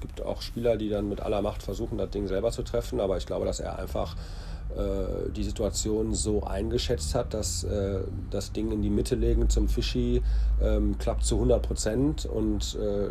[0.00, 3.16] gibt auch Spieler, die dann mit aller Macht versuchen, das Ding selber zu treffen, aber
[3.16, 4.14] ich glaube, dass er einfach
[5.34, 8.00] die Situation so eingeschätzt hat, dass äh,
[8.30, 10.22] das Ding in die Mitte legen zum Fischi
[10.62, 13.08] ähm, klappt zu 100 Prozent und äh,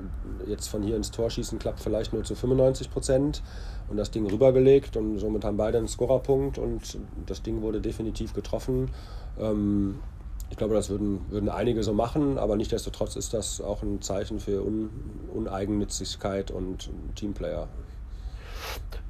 [0.49, 3.41] jetzt von hier ins Tor schießen klappt vielleicht nur zu 95 Prozent
[3.89, 8.33] und das Ding rübergelegt und somit haben beide einen Scorerpunkt und das Ding wurde definitiv
[8.33, 8.91] getroffen.
[9.39, 9.99] Ähm,
[10.49, 14.39] ich glaube, das würden, würden einige so machen, aber nichtsdestotrotz ist das auch ein Zeichen
[14.39, 14.89] für Un
[15.33, 17.67] Uneigennützigkeit und Teamplayer.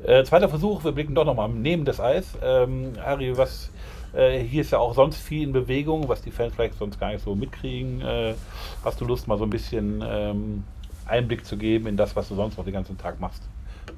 [0.03, 2.37] Äh, zweiter Versuch, wir blicken doch nochmal neben das Eis.
[2.43, 3.71] Ähm, Harry, was
[4.13, 7.11] äh, hier ist ja auch sonst viel in Bewegung, was die Fans vielleicht sonst gar
[7.11, 8.01] nicht so mitkriegen.
[8.01, 8.35] Äh,
[8.83, 10.63] hast du Lust, mal so ein bisschen ähm,
[11.05, 13.43] Einblick zu geben in das, was du sonst noch den ganzen Tag machst?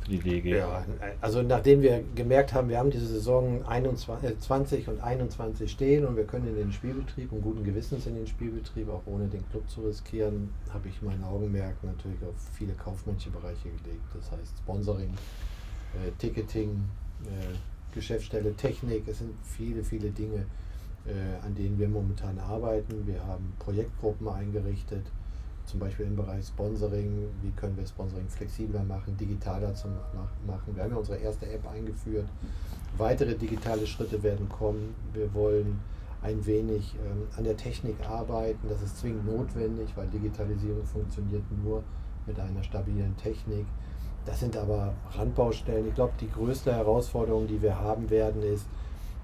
[0.01, 0.57] für die DG.
[0.57, 0.85] Ja,
[1.21, 6.05] also nachdem wir gemerkt haben, wir haben diese Saison 21, 20 äh, und 21 stehen
[6.05, 9.47] und wir können in den Spielbetrieb und guten Gewissens in den Spielbetrieb, auch ohne den
[9.49, 14.03] Club zu riskieren, habe ich mein Augenmerk natürlich auf viele kaufmännische Bereiche gelegt.
[14.13, 15.13] Das heißt Sponsoring,
[15.95, 16.83] äh, Ticketing,
[17.25, 17.55] äh,
[17.93, 19.07] Geschäftsstelle, Technik.
[19.07, 20.45] Es sind viele, viele Dinge,
[21.05, 23.05] äh, an denen wir momentan arbeiten.
[23.07, 25.05] Wir haben Projektgruppen eingerichtet,
[25.65, 27.27] zum Beispiel im Bereich Sponsoring.
[27.41, 30.75] Wie können wir Sponsoring flexibler machen, digitaler zu machen?
[30.75, 32.27] Wir haben ja unsere erste App eingeführt.
[32.97, 34.95] Weitere digitale Schritte werden kommen.
[35.13, 35.79] Wir wollen
[36.21, 38.67] ein wenig ähm, an der Technik arbeiten.
[38.67, 41.83] Das ist zwingend notwendig, weil Digitalisierung funktioniert nur
[42.25, 43.65] mit einer stabilen Technik.
[44.25, 45.87] Das sind aber Randbaustellen.
[45.87, 48.67] Ich glaube, die größte Herausforderung, die wir haben werden, ist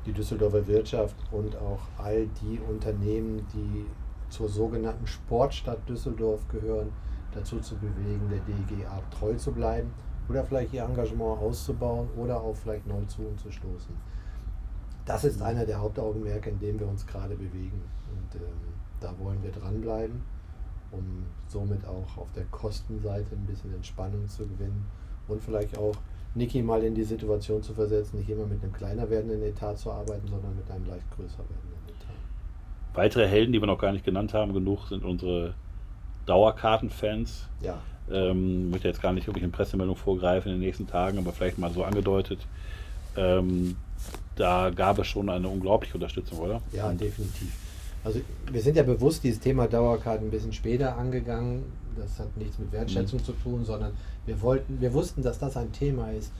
[0.05, 3.85] die Düsseldorfer Wirtschaft und auch all die Unternehmen, die
[4.29, 6.91] zur sogenannten Sportstadt Düsseldorf gehören,
[7.33, 9.91] dazu zu bewegen, der DGA treu zu bleiben
[10.29, 13.95] oder vielleicht ihr Engagement auszubauen oder auch vielleicht neu zu uns zu stoßen.
[15.05, 17.83] Das ist einer der Hauptaugenmerke, in dem wir uns gerade bewegen.
[18.09, 20.23] Und ähm, da wollen wir dranbleiben
[20.97, 24.85] um somit auch auf der Kostenseite ein bisschen Entspannung zu gewinnen
[25.27, 25.95] und vielleicht auch
[26.35, 29.91] Niki mal in die Situation zu versetzen, nicht immer mit einem kleiner werdenden Etat zu
[29.91, 32.13] arbeiten, sondern mit einem leicht größer werdenden Etat.
[32.93, 35.53] Weitere Helden, die wir noch gar nicht genannt haben, genug sind unsere
[36.25, 37.47] Dauerkartenfans.
[37.61, 37.81] Ja.
[38.11, 41.57] Ähm, möchte jetzt gar nicht wirklich in Pressemeldung vorgreifen in den nächsten Tagen, aber vielleicht
[41.57, 42.45] mal so angedeutet.
[43.15, 43.77] Ähm,
[44.35, 46.61] da gab es schon eine unglaubliche Unterstützung, oder?
[46.73, 47.64] Ja, definitiv.
[48.05, 51.63] Also wir sind ja bewusst dieses Thema Dauerkarten ein bisschen später angegangen.
[51.97, 53.23] Das hat nichts mit Wertschätzung mhm.
[53.23, 53.93] zu tun, sondern
[54.27, 56.31] wir wollten, wir wussten, dass das ein Thema ist.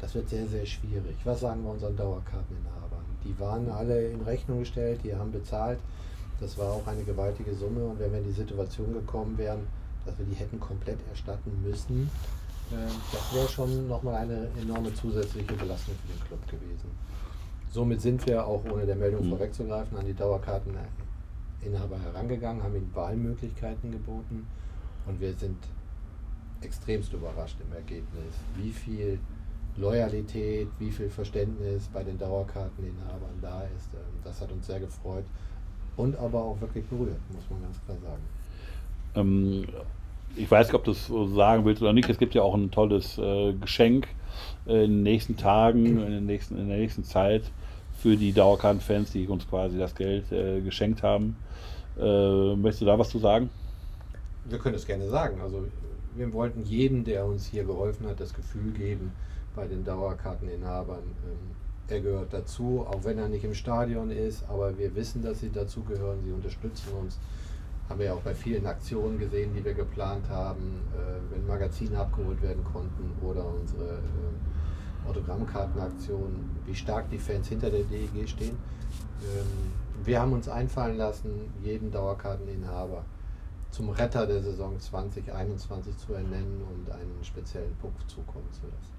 [0.00, 1.14] Das wird sehr, sehr schwierig.
[1.24, 3.04] Was sagen wir unseren Dauerkarteninhabern?
[3.22, 5.78] Die waren alle in Rechnung gestellt, die haben bezahlt.
[6.40, 7.84] Das war auch eine gewaltige Summe.
[7.84, 9.66] Und wenn wir in die Situation gekommen wären,
[10.06, 12.10] dass wir die hätten komplett erstatten müssen,
[12.70, 12.76] äh,
[13.12, 16.90] das wäre schon nochmal eine enorme zusätzliche Belastung für den Club gewesen.
[17.70, 19.30] Somit sind wir auch, ohne der Meldung mhm.
[19.30, 20.14] vorwegzugreifen, an die
[21.60, 24.46] Dauerkarteninhaber herangegangen, haben ihnen Wahlmöglichkeiten geboten
[25.06, 25.58] und wir sind
[26.62, 29.18] extremst überrascht im Ergebnis, wie viel
[29.76, 33.94] Loyalität, wie viel Verständnis bei den Dauerkarteninhabern da ist.
[33.94, 35.24] Ähm, das hat uns sehr gefreut
[35.96, 38.22] und aber auch wirklich berührt, muss man ganz klar sagen.
[39.14, 39.64] Ähm,
[40.36, 42.08] ich weiß nicht, ob du es sagen willst oder nicht.
[42.08, 44.08] Es gibt ja auch ein tolles äh, Geschenk
[44.66, 47.50] in den nächsten Tagen, in, den nächsten, in der nächsten Zeit
[48.00, 51.36] für die Dauerkartenfans, die uns quasi das Geld äh, geschenkt haben.
[52.00, 53.50] Äh, möchtest du da was zu sagen?
[54.46, 55.40] Wir können es gerne sagen.
[55.40, 55.66] Also
[56.14, 59.12] wir wollten jedem, der uns hier geholfen hat, das Gefühl geben,
[59.54, 61.56] bei den Dauerkarteninhabern, ähm,
[61.88, 65.50] er gehört dazu, auch wenn er nicht im Stadion ist, aber wir wissen, dass sie
[65.50, 67.18] dazugehören, sie unterstützen uns.
[67.88, 71.98] Haben wir ja auch bei vielen Aktionen gesehen, die wir geplant haben, äh, wenn Magazine
[71.98, 78.56] abgeholt werden konnten oder unsere äh, Autogrammkartenaktion, wie stark die Fans hinter der DEG stehen.
[79.22, 79.72] Ähm,
[80.10, 81.30] wir haben uns einfallen lassen,
[81.62, 83.04] jeden Dauerkarteninhaber
[83.70, 88.92] zum Retter der Saison 2021 zu ernennen und einen speziellen Puck zukommen zu lassen.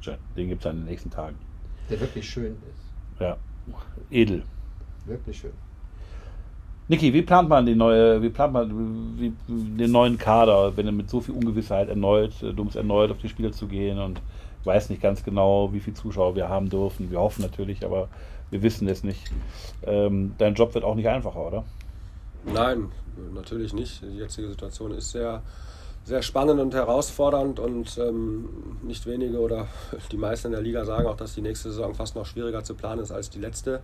[0.00, 0.16] Schön.
[0.36, 1.36] Den gibt es in den nächsten Tagen.
[1.88, 3.20] Der wirklich schön ist.
[3.20, 3.36] Ja,
[4.10, 4.42] edel.
[5.04, 5.52] Wirklich schön.
[6.88, 10.92] Niki, wie plant man die neue, wie plant man wie, den neuen Kader, wenn er
[10.92, 14.20] mit so viel Ungewissheit erneut, du musst erneut auf die Spiele zu gehen und
[14.64, 17.08] weiß nicht ganz genau, wie viele Zuschauer wir haben dürfen.
[17.08, 18.08] Wir hoffen natürlich, aber
[18.50, 19.30] wir wissen es nicht.
[19.84, 21.64] Ähm, dein Job wird auch nicht einfacher, oder?
[22.44, 22.90] Nein,
[23.34, 24.02] natürlich nicht.
[24.02, 25.42] Die jetzige Situation ist sehr,
[26.04, 28.48] sehr spannend und herausfordernd und ähm,
[28.82, 29.68] nicht wenige oder
[30.12, 32.74] die meisten in der Liga sagen auch, dass die nächste Saison fast noch schwieriger zu
[32.74, 33.80] planen ist als die letzte.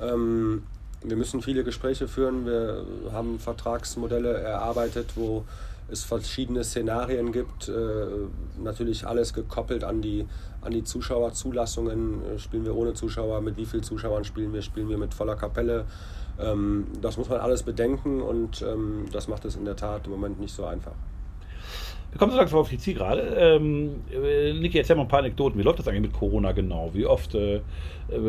[0.00, 0.62] Ähm,
[1.02, 2.44] wir müssen viele Gespräche führen.
[2.44, 5.44] Wir haben Vertragsmodelle erarbeitet, wo
[5.90, 7.68] es verschiedene Szenarien gibt.
[7.68, 7.72] Äh,
[8.62, 10.26] natürlich alles gekoppelt an die,
[10.60, 12.22] an die Zuschauerzulassungen.
[12.24, 13.40] Äh, spielen wir ohne Zuschauer?
[13.40, 14.62] Mit wie vielen Zuschauern spielen wir?
[14.62, 15.86] Spielen wir mit voller Kapelle?
[16.40, 20.12] Ähm, das muss man alles bedenken und ähm, das macht es in der Tat im
[20.12, 20.94] Moment nicht so einfach.
[22.10, 23.20] Wir kommen so langsam auf die Zielgerade.
[23.36, 25.58] Ähm, äh, Niki, erzähl mal ein paar Anekdoten.
[25.58, 26.90] Wie läuft das eigentlich mit Corona genau?
[26.94, 27.60] Wie oft äh,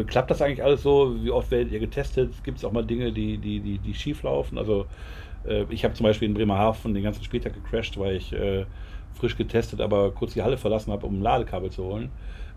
[0.06, 1.16] klappt das eigentlich alles so?
[1.22, 2.34] Wie oft werdet ihr getestet?
[2.44, 4.58] Gibt es auch mal Dinge, die, die, die, die schief laufen?
[4.58, 4.86] Also
[5.50, 8.66] äh, ich habe zum Beispiel in Bremerhaven den ganzen Spieltag gecrashed, weil ich äh,
[9.16, 12.10] frisch getestet, aber kurz die Halle verlassen habe, um ein Ladekabel zu holen.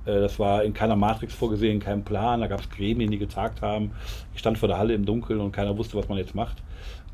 [0.05, 2.41] Äh, das war in keiner Matrix vorgesehen, kein Plan.
[2.41, 3.93] Da gab es Gremien, die getagt haben.
[4.35, 6.63] Ich stand vor der Halle im Dunkeln und keiner wusste, was man jetzt macht.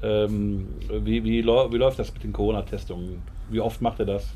[0.02, 3.22] Ähm, wie, wie, wie, läuft das mit den Corona-Testungen?
[3.50, 4.26] Wie oft macht ihr das?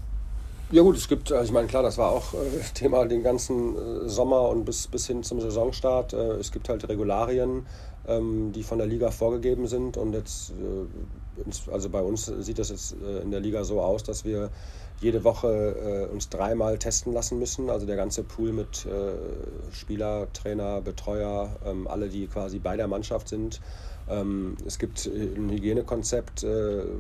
[0.73, 2.39] Ja gut, es gibt, also ich meine, klar, das war auch äh,
[2.75, 6.15] Thema den ganzen äh, Sommer und bis, bis hin zum Saisonstart.
[6.15, 7.67] Es gibt halt Regularien,
[8.09, 10.53] ähm, die von der Liga vorgegeben sind und jetzt,
[11.71, 14.51] also bei uns sieht das jetzt äh, in der Liga so aus, dass wir
[15.01, 17.71] jede Woche äh, uns dreimal testen lassen müssen.
[17.71, 22.89] Also der ganze Pool mit äh, Spieler, Trainer, Betreuer, ähm, alle, die quasi bei der
[22.89, 23.61] Mannschaft sind.
[24.09, 26.45] Ähm, es gibt ein Hygienekonzept,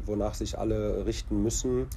[0.07, 1.89] wonach sich alle richten müssen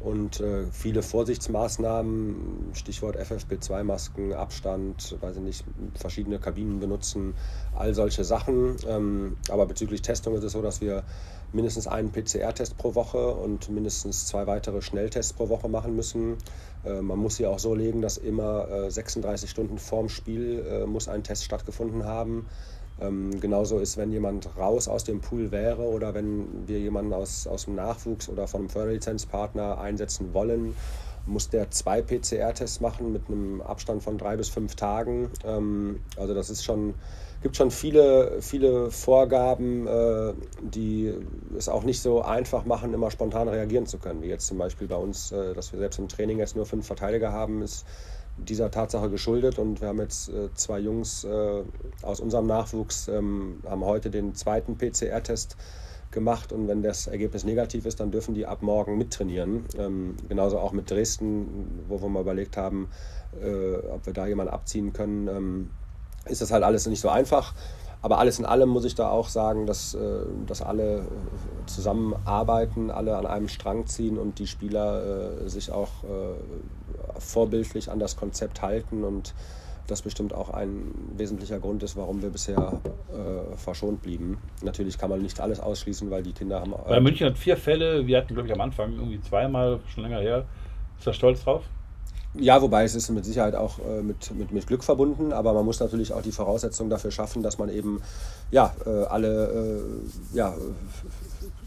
[0.00, 5.64] und äh, viele Vorsichtsmaßnahmen, Stichwort FFP2-Masken, Abstand, weiß ich nicht,
[5.94, 7.34] verschiedene Kabinen benutzen,
[7.76, 8.76] all solche Sachen.
[8.88, 11.04] Ähm, aber bezüglich Testung ist es so, dass wir
[11.52, 16.36] mindestens einen PCR-Test pro Woche und mindestens zwei weitere Schnelltests pro Woche machen müssen.
[16.84, 20.86] Äh, man muss sie auch so legen, dass immer äh, 36 Stunden vorm Spiel äh,
[20.86, 22.46] muss ein Test stattgefunden haben.
[23.00, 27.46] Ähm, genauso ist, wenn jemand raus aus dem Pool wäre oder wenn wir jemanden aus,
[27.46, 30.76] aus dem Nachwuchs oder von einem Förderlizenzpartner einsetzen wollen,
[31.26, 35.30] muss der zwei PCR-Tests machen mit einem Abstand von drei bis fünf Tagen.
[35.44, 36.94] Ähm, also das ist schon,
[37.42, 41.14] gibt schon viele, viele Vorgaben, äh, die
[41.56, 44.22] es auch nicht so einfach machen, immer spontan reagieren zu können.
[44.22, 46.86] Wie jetzt zum Beispiel bei uns, äh, dass wir selbst im Training jetzt nur fünf
[46.86, 47.86] Verteidiger haben, ist
[48.36, 51.62] dieser Tatsache geschuldet und wir haben jetzt äh, zwei Jungs äh,
[52.02, 55.56] aus unserem Nachwuchs, ähm, haben heute den zweiten PCR-Test
[56.10, 59.64] gemacht und wenn das Ergebnis negativ ist, dann dürfen die ab morgen mittrainieren.
[59.78, 62.88] Ähm, genauso auch mit Dresden, wo wir mal überlegt haben,
[63.40, 65.28] äh, ob wir da jemanden abziehen können.
[65.28, 65.70] Ähm,
[66.30, 67.54] ist das halt alles nicht so einfach.
[68.02, 69.98] Aber alles in allem muss ich da auch sagen, dass, äh,
[70.46, 71.04] dass alle
[71.66, 75.90] zusammenarbeiten, alle an einem Strang ziehen und die Spieler sich auch
[77.18, 79.34] vorbildlich an das Konzept halten und
[79.90, 82.80] das bestimmt auch ein wesentlicher Grund ist, warum wir bisher
[83.12, 84.38] äh, verschont blieben.
[84.62, 86.74] Natürlich kann man nicht alles ausschließen, weil die Kinder haben.
[86.88, 90.20] Äh, München hat vier Fälle, wir hatten, glaube ich, am Anfang irgendwie zweimal, schon länger
[90.20, 90.44] her.
[90.98, 91.64] Ist er stolz drauf?
[92.34, 95.64] Ja, wobei es ist mit Sicherheit auch äh, mit, mit, mit Glück verbunden, aber man
[95.64, 98.00] muss natürlich auch die Voraussetzungen dafür schaffen, dass man eben
[98.52, 99.80] ja, äh, alle
[100.32, 100.54] äh, ja,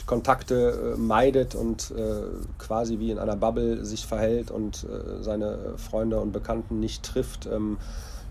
[0.05, 2.21] Kontakte äh, meidet und äh,
[2.59, 7.45] quasi wie in einer Bubble sich verhält und äh, seine Freunde und Bekannten nicht trifft.
[7.45, 7.77] Ähm,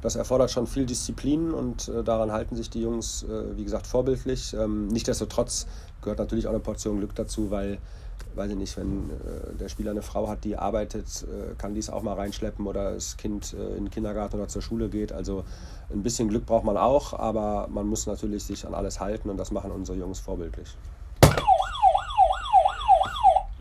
[0.00, 3.24] das erfordert schon viel Disziplin und daran halten sich die Jungs,
[3.54, 4.52] wie gesagt, vorbildlich.
[4.52, 5.68] Ähm, nichtsdestotrotz
[6.00, 7.78] gehört natürlich auch eine Portion Glück dazu, weil,
[8.34, 9.10] weiß ich nicht, wenn
[9.58, 11.26] der Spieler eine Frau hat, die arbeitet,
[11.58, 15.12] kann dies auch mal reinschleppen oder das Kind in den Kindergarten oder zur Schule geht.
[15.12, 15.44] Also
[15.92, 19.36] ein bisschen Glück braucht man auch, aber man muss natürlich sich an alles halten und
[19.36, 20.68] das machen unsere Jungs vorbildlich.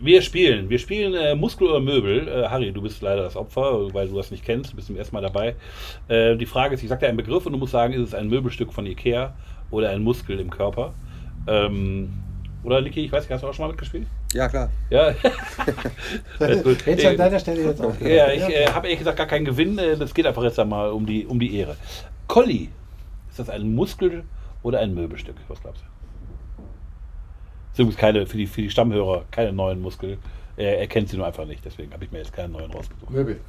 [0.04, 0.68] Wir spielen.
[0.68, 2.28] Wir spielen äh, Muskel oder Möbel.
[2.28, 4.72] Äh, Harry, du bist leider das Opfer, weil du das nicht kennst.
[4.72, 5.56] Du bist zum ersten Mal dabei.
[6.08, 8.16] Äh, die Frage ist, ich sage dir einen Begriff und du musst sagen, ist es
[8.16, 9.36] ein Möbelstück von Ikea
[9.70, 10.96] oder ein Muskel im Körper?
[11.46, 12.14] Ähm,
[12.64, 14.08] oder Niki, ich weiß nicht, hast du auch schon mal mitgespielt?
[14.34, 14.70] Ja, klar.
[14.90, 15.10] Ja.
[16.86, 18.00] jetzt an deiner Stelle jetzt auch.
[18.00, 19.78] Ja, ich äh, habe ehrlich gesagt gar keinen Gewinn.
[19.78, 21.76] Äh, das geht einfach jetzt einmal um die, um die Ehre.
[22.28, 22.70] Colli,
[23.30, 24.24] ist das ein Muskel
[24.62, 25.36] oder ein Möbelstück?
[25.48, 25.84] Was glaubst
[27.76, 27.82] du?
[27.82, 30.18] Übrigens keine, für die, für die Stammhörer keine neuen Muskel.
[30.58, 33.10] Er, er kennt sie nur einfach nicht, deswegen habe ich mir jetzt keinen neuen rausgesucht.
[33.10, 33.40] Möbel.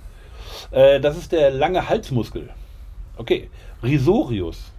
[0.70, 2.48] Äh, das ist der lange Halsmuskel.
[3.16, 3.50] Okay.
[3.82, 4.72] Risorius.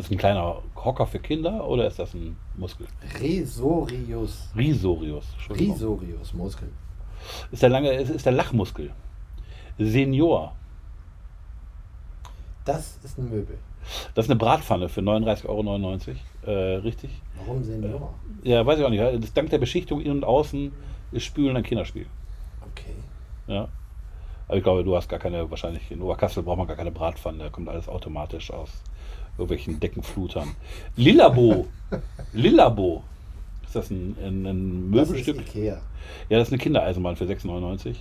[0.00, 2.86] Ist das ein kleiner Hocker für Kinder oder ist das ein Muskel?
[3.20, 4.48] Risorius.
[4.56, 5.26] Risorius.
[5.50, 6.72] Risorius, Muskel.
[7.52, 8.92] Ist der lange, ist, ist der Lachmuskel.
[9.78, 10.56] Senior.
[12.64, 13.58] Das ist ein Möbel.
[14.14, 15.98] Das ist eine Bratpfanne für 39,99 Euro.
[16.46, 17.10] Äh, richtig?
[17.36, 18.14] Warum Senior?
[18.42, 19.22] Äh, ja, weiß ich auch nicht.
[19.22, 20.72] Das, dank der Beschichtung innen und außen
[21.12, 22.06] ist Spülen ein Kinderspiel.
[22.72, 22.94] Okay.
[23.48, 23.68] Ja.
[24.48, 27.44] Aber ich glaube, du hast gar keine, wahrscheinlich in Oberkassel braucht man gar keine Bratpfanne,
[27.44, 28.82] da kommt alles automatisch aus
[29.40, 30.48] irgendwelchen Deckenflutern.
[30.96, 31.66] Lillabo.
[32.32, 33.02] Lillabo.
[33.64, 35.36] Ist das ein, ein, ein Möbelstück?
[35.36, 35.80] Das ist Ikea.
[36.28, 37.96] Ja, das ist eine Kindereisenbahn für 6,99.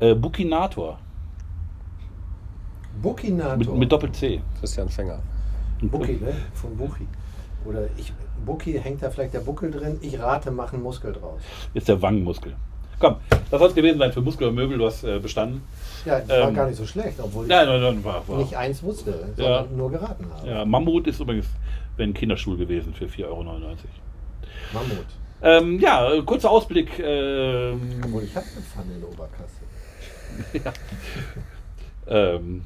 [0.00, 0.98] Äh, Bukinator.
[3.00, 3.56] Bukinator.
[3.56, 4.40] Mit, mit Doppel-C.
[4.60, 5.20] Christian Fänger.
[5.82, 6.34] Buki, ne?
[6.54, 7.06] Von Buchi.
[7.64, 8.12] Oder ich,
[8.44, 9.98] Buki hängt da vielleicht der Buckel drin.
[10.00, 11.40] Ich rate, mach einen Muskel draus.
[11.72, 12.54] Ist der Wangenmuskel.
[12.98, 13.16] Komm,
[13.50, 14.78] das soll es gewesen sein für Muskel und Möbel.
[14.78, 15.62] Du hast äh, bestanden.
[16.04, 18.38] Ja, das war gar nicht so schlecht, obwohl ich Nein, nein, nein, war, war.
[18.38, 19.66] nicht eins wusste, sondern Ja.
[19.76, 20.48] nur geraten habe.
[20.48, 21.46] Ja, Mammut ist übrigens
[21.98, 23.44] ein Kinderstuhl gewesen für 4,99 Euro.
[23.44, 25.06] Mammut.
[25.42, 26.98] Ähm, ja, kurzer Ausblick.
[26.98, 29.64] Ähm, Obwohl ich habe eine Pfanne in Oberkassel.
[32.08, 32.64] ähm,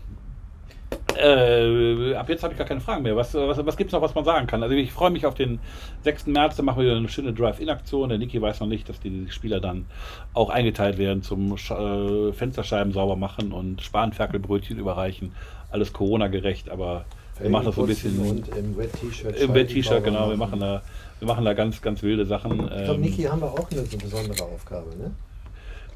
[1.20, 3.16] äh, ab jetzt habe ich gar keine Fragen mehr.
[3.16, 4.62] Was, was, was gibt es noch, was man sagen kann?
[4.62, 5.58] Also ich freue mich auf den
[6.04, 6.26] 6.
[6.26, 8.08] März, da machen wir wieder eine schöne Drive-In-Aktion.
[8.08, 9.86] Der Niki weiß noch nicht, dass die Spieler dann
[10.34, 15.32] auch eingeteilt werden zum äh, Fensterscheiben sauber machen und Spanferkelbrötchen überreichen.
[15.70, 17.04] Alles Corona-gerecht, aber
[17.40, 19.36] wir machen das so ein bisschen Und im Wet-T-Shirt.
[19.40, 20.30] im Wet-T-Shirt, genau.
[20.30, 20.82] Wir machen da,
[21.20, 22.52] wir machen da ganz, ganz wilde Sachen.
[22.52, 25.10] Ich glaube, Ähm, Niki haben wir auch eine so besondere Aufgabe, ne?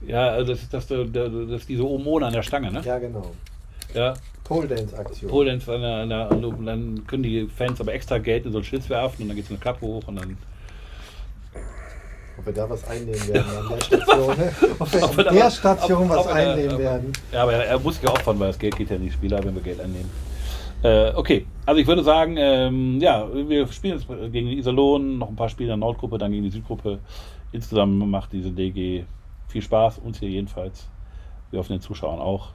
[0.07, 2.83] ja, also das ist das, das, das ist diese Omone an der Stange, ne?
[2.85, 3.33] Ja, genau.
[3.95, 4.15] Ja.
[4.45, 5.31] Pole Dance Aktion.
[5.31, 8.53] Pole Dance an der, an der, und dann können die Fans aber extra Geld in
[8.53, 10.37] so einen Schlitz werfen und dann geht so eine Klappe hoch und dann.
[12.39, 14.37] Ob wir da was einnehmen werden an der Station.
[14.37, 14.53] Ne?
[14.79, 17.13] Ob wir an der Station was einnehmen werden.
[17.31, 19.43] Ja, aber er, er muss sich ja opfern, weil das Geld geht ja nicht Spieler,
[19.45, 20.11] wenn wir Geld annehmen.
[20.83, 25.29] Äh, okay, also ich würde sagen, ähm, ja, wir spielen jetzt gegen die Iserlohn, noch
[25.29, 26.99] ein paar Spiele in der Nordgruppe, dann gegen die Südgruppe.
[27.53, 29.05] Insgesamt macht diese DG
[29.47, 30.89] viel Spaß, uns hier jedenfalls.
[31.51, 32.49] Wir hoffen den Zuschauern auch.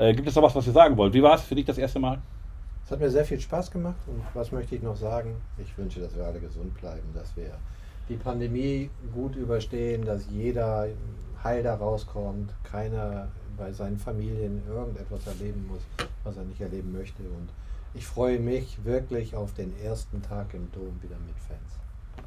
[0.00, 1.12] Äh, gibt es noch was, was ihr sagen wollt?
[1.12, 2.22] Wie war es für dich das erste Mal?
[2.86, 5.36] Es hat mir sehr viel Spaß gemacht und was möchte ich noch sagen?
[5.58, 7.50] Ich wünsche, dass wir alle gesund bleiben, dass wir
[8.08, 10.86] die Pandemie gut überstehen, dass jeder
[11.44, 13.28] heil da rauskommt, keiner
[13.58, 15.82] bei seinen Familien irgendetwas erleben muss,
[16.24, 17.22] was er nicht erleben möchte.
[17.22, 17.50] Und
[17.92, 22.24] ich freue mich wirklich auf den ersten Tag im Dom wieder mit Fans.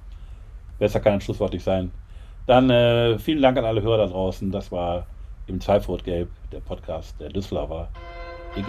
[0.77, 1.91] Besser kann ein Schlusswort nicht sein.
[2.45, 4.51] Dann äh, vielen Dank an alle Hörer da draußen.
[4.51, 5.07] Das war
[5.47, 7.89] im Zweifrot Gelb, der Podcast der Düsseldorfer
[8.55, 8.65] EG.